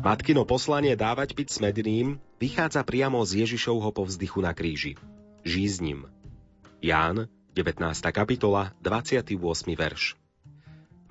Matkino 0.00 0.48
poslanie 0.48 0.96
dávať 0.96 1.36
piť 1.36 1.60
smedným 1.60 2.16
vychádza 2.40 2.80
priamo 2.80 3.20
z 3.28 3.44
Ježišovho 3.44 3.92
povzdychu 3.92 4.40
na 4.40 4.56
kríži. 4.56 4.96
Žij 5.44 5.68
s 5.68 5.78
ním. 5.84 6.08
Ján, 6.80 7.28
19. 7.52 7.76
kapitola, 8.08 8.72
28. 8.80 9.36
verš. 9.76 10.16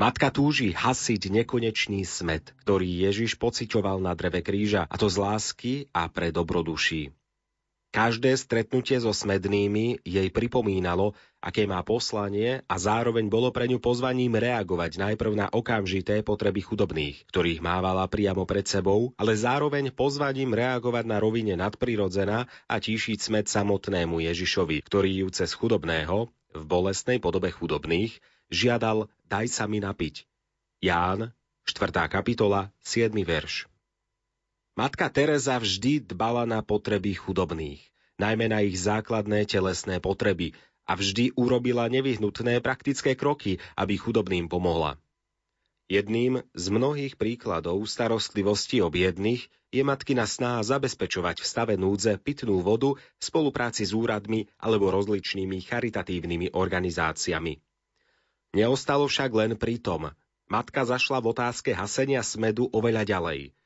Matka 0.01 0.34
túži 0.34 0.73
hasiť 0.73 1.29
nekonečný 1.29 2.01
smet, 2.10 2.57
ktorý 2.65 3.05
Ježiš 3.05 3.38
pociťoval 3.38 4.01
na 4.01 4.17
dreve 4.17 4.41
kríža, 4.41 4.89
a 4.89 4.95
to 4.97 5.05
z 5.05 5.21
lásky 5.21 5.73
a 5.93 6.10
pre 6.10 6.34
dobroduší. 6.34 7.13
Každé 7.91 8.39
stretnutie 8.39 9.04
so 9.04 9.12
smednými 9.12 9.99
jej 10.08 10.32
pripomínalo, 10.32 11.12
aké 11.43 11.67
má 11.67 11.84
poslanie 11.84 12.63
a 12.63 12.75
zároveň 12.80 13.27
bolo 13.27 13.51
pre 13.51 13.67
ňu 13.67 13.84
pozvaním 13.84 14.39
reagovať 14.39 14.95
najprv 14.95 15.36
na 15.36 15.47
okamžité 15.51 16.23
potreby 16.23 16.63
chudobných, 16.63 17.27
ktorých 17.27 17.60
mávala 17.60 18.08
priamo 18.08 18.47
pred 18.47 18.63
sebou, 18.63 19.12
ale 19.19 19.36
zároveň 19.36 19.91
pozvaním 19.91 20.56
reagovať 20.56 21.04
na 21.04 21.19
rovine 21.19 21.60
nadprirodzená 21.60 22.47
a 22.47 22.75
tíšiť 22.80 23.19
smet 23.19 23.51
samotnému 23.51 24.23
Ježišovi, 24.23 24.88
ktorý 24.88 25.27
ju 25.27 25.36
cez 25.36 25.51
chudobného, 25.51 26.32
v 26.56 26.63
bolestnej 26.63 27.19
podobe 27.19 27.51
chudobných, 27.51 28.23
žiadal 28.47 29.12
daj 29.27 29.51
sa 29.51 29.67
mi 29.67 29.84
napiť. 29.84 30.23
Ján, 30.80 31.36
4. 31.67 32.08
kapitola, 32.08 32.71
7. 32.88 33.12
verš. 33.19 33.67
Matka 34.82 35.13
Teresa 35.13 35.62
vždy 35.62 36.10
dbala 36.10 36.50
na 36.50 36.65
potreby 36.65 37.13
chudobných, 37.13 37.86
najmä 38.17 38.50
na 38.50 38.65
ich 38.65 38.82
základné 38.82 39.46
telesné 39.46 40.02
potreby 40.02 40.58
a 40.89 40.98
vždy 40.98 41.38
urobila 41.38 41.86
nevyhnutné 41.86 42.65
praktické 42.65 43.13
kroky, 43.13 43.62
aby 43.78 43.94
chudobným 44.02 44.50
pomohla. 44.50 44.98
Jedným 45.86 46.41
z 46.58 46.65
mnohých 46.74 47.13
príkladov 47.13 47.78
starostlivosti 47.86 48.82
o 48.82 48.89
biedných 48.89 49.46
je 49.70 49.86
matkina 49.86 50.26
snaha 50.26 50.65
zabezpečovať 50.65 51.46
v 51.46 51.46
stave 51.46 51.74
núdze 51.78 52.17
pitnú 52.17 52.65
vodu 52.65 52.98
v 52.98 53.22
spolupráci 53.22 53.86
s 53.86 53.94
úradmi 53.94 54.50
alebo 54.58 54.89
rozličnými 54.89 55.62
charitatívnymi 55.62 56.58
organizáciami. 56.58 57.54
Neostalo 58.58 59.06
však 59.06 59.30
len 59.30 59.52
pri 59.62 59.78
tom. 59.78 60.10
Matka 60.50 60.89
zašla 60.89 61.22
v 61.22 61.38
otázke 61.38 61.70
hasenia 61.70 62.26
smedu 62.26 62.65
oveľa 62.74 63.06
ďalej– 63.06 63.54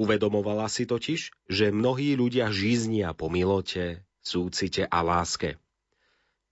Uvedomovala 0.00 0.64
si 0.72 0.88
totiž, 0.88 1.28
že 1.44 1.68
mnohí 1.68 2.16
ľudia 2.16 2.48
žiznia 2.48 3.12
po 3.12 3.28
milote, 3.28 4.00
súcite 4.24 4.88
a 4.88 5.04
láske. 5.04 5.60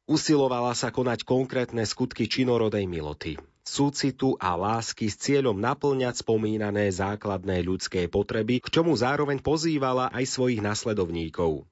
Usilovala 0.04 0.76
sa 0.76 0.92
konať 0.92 1.24
konkrétne 1.24 1.88
skutky 1.88 2.28
činorodej 2.28 2.84
miloty, 2.84 3.40
súcitu 3.64 4.36
a 4.36 4.52
lásky 4.52 5.08
s 5.08 5.16
cieľom 5.16 5.56
naplňať 5.56 6.28
spomínané 6.28 6.92
základné 6.92 7.64
ľudské 7.64 8.04
potreby, 8.04 8.60
k 8.60 8.68
čomu 8.68 8.92
zároveň 8.92 9.40
pozývala 9.40 10.12
aj 10.12 10.28
svojich 10.28 10.60
nasledovníkov. 10.60 11.64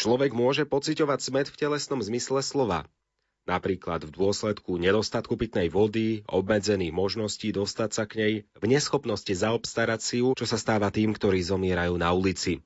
Človek 0.00 0.32
môže 0.32 0.64
pociťovať 0.64 1.18
smet 1.20 1.46
v 1.52 1.68
telesnom 1.68 2.00
zmysle 2.00 2.40
slova, 2.40 2.88
napríklad 3.48 4.04
v 4.04 4.12
dôsledku 4.12 4.76
nedostatku 4.76 5.40
pitnej 5.40 5.72
vody, 5.72 6.22
obmedzených 6.28 6.92
možností 6.92 7.50
dostať 7.50 7.90
sa 7.90 8.04
k 8.04 8.12
nej, 8.20 8.34
v 8.52 8.64
neschopnosti 8.68 9.32
zaobstarať 9.32 10.00
si 10.04 10.20
ju, 10.20 10.36
čo 10.36 10.44
sa 10.44 10.60
stáva 10.60 10.92
tým, 10.92 11.16
ktorí 11.16 11.40
zomierajú 11.40 11.96
na 11.96 12.12
ulici. 12.12 12.60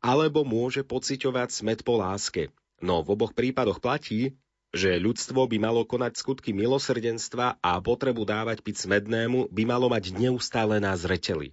Alebo 0.00 0.42
môže 0.42 0.82
pociťovať 0.82 1.48
smet 1.52 1.80
po 1.84 2.00
láske. 2.00 2.50
No 2.82 3.04
v 3.06 3.14
oboch 3.14 3.36
prípadoch 3.36 3.78
platí, 3.78 4.34
že 4.72 4.96
ľudstvo 4.96 5.46
by 5.46 5.60
malo 5.60 5.84
konať 5.84 6.16
skutky 6.16 6.56
milosrdenstva 6.56 7.60
a 7.60 7.78
potrebu 7.78 8.24
dávať 8.24 8.64
piť 8.64 8.88
smednému 8.88 9.52
by 9.52 9.62
malo 9.68 9.92
mať 9.92 10.16
neustále 10.16 10.80
na 10.80 10.96
zreteli. 10.96 11.52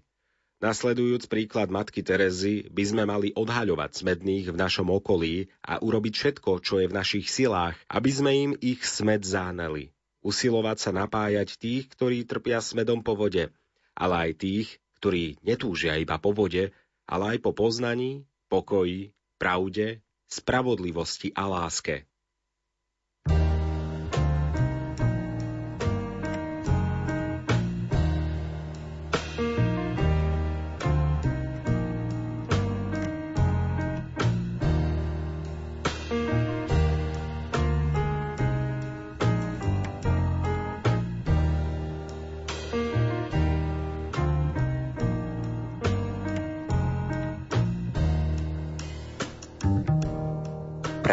Nasledujúc 0.59 1.31
príklad 1.31 1.71
matky 1.71 2.03
Terezy, 2.03 2.67
by 2.67 2.83
sme 2.83 3.03
mali 3.07 3.31
odhaľovať 3.31 4.03
smedných 4.03 4.51
v 4.51 4.59
našom 4.59 4.91
okolí 4.91 5.47
a 5.63 5.79
urobiť 5.79 6.13
všetko, 6.19 6.59
čo 6.59 6.83
je 6.83 6.91
v 6.91 6.97
našich 6.99 7.31
silách, 7.31 7.79
aby 7.87 8.11
sme 8.11 8.31
im 8.35 8.51
ich 8.59 8.83
smed 8.83 9.23
zánali. 9.23 9.95
Usilovať 10.19 10.77
sa 10.83 10.91
napájať 10.91 11.55
tých, 11.55 11.87
ktorí 11.95 12.27
trpia 12.27 12.59
smedom 12.59 12.99
po 12.99 13.15
vode, 13.15 13.55
ale 13.95 14.15
aj 14.27 14.31
tých, 14.35 14.67
ktorí 14.99 15.39
netúžia 15.47 15.95
iba 15.95 16.19
po 16.19 16.35
vode, 16.35 16.75
ale 17.07 17.23
aj 17.35 17.37
po 17.39 17.55
poznaní, 17.55 18.27
pokoji, 18.51 19.15
pravde, 19.39 20.03
spravodlivosti 20.27 21.31
a 21.39 21.47
láske. 21.47 22.08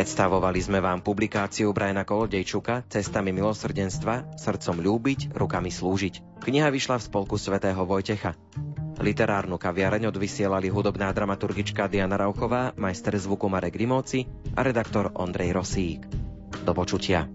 Predstavovali 0.06 0.62
sme 0.62 0.78
vám 0.78 1.02
publikáciu 1.02 1.74
Briana 1.74 2.06
Koldejčuka 2.06 2.86
Cestami 2.86 3.34
milosrdenstva, 3.34 4.38
srdcom 4.38 4.78
ľúbiť, 4.78 5.34
rukami 5.34 5.66
slúžiť. 5.66 6.46
Kniha 6.46 6.70
vyšla 6.70 7.02
v 7.02 7.06
spolku 7.10 7.34
svätého 7.34 7.82
Vojtecha. 7.82 8.38
Literárnu 9.02 9.58
kaviareň 9.58 10.06
odvysielali 10.14 10.70
hudobná 10.70 11.10
dramaturgička 11.10 11.90
Diana 11.90 12.14
Rauchová, 12.22 12.70
majster 12.78 13.18
zvuku 13.18 13.50
Marek 13.50 13.74
Rimóci 13.74 14.30
a 14.54 14.62
redaktor 14.62 15.10
Ondrej 15.10 15.58
Rosík. 15.58 16.06
Do 16.62 16.70
počutia. 16.70 17.26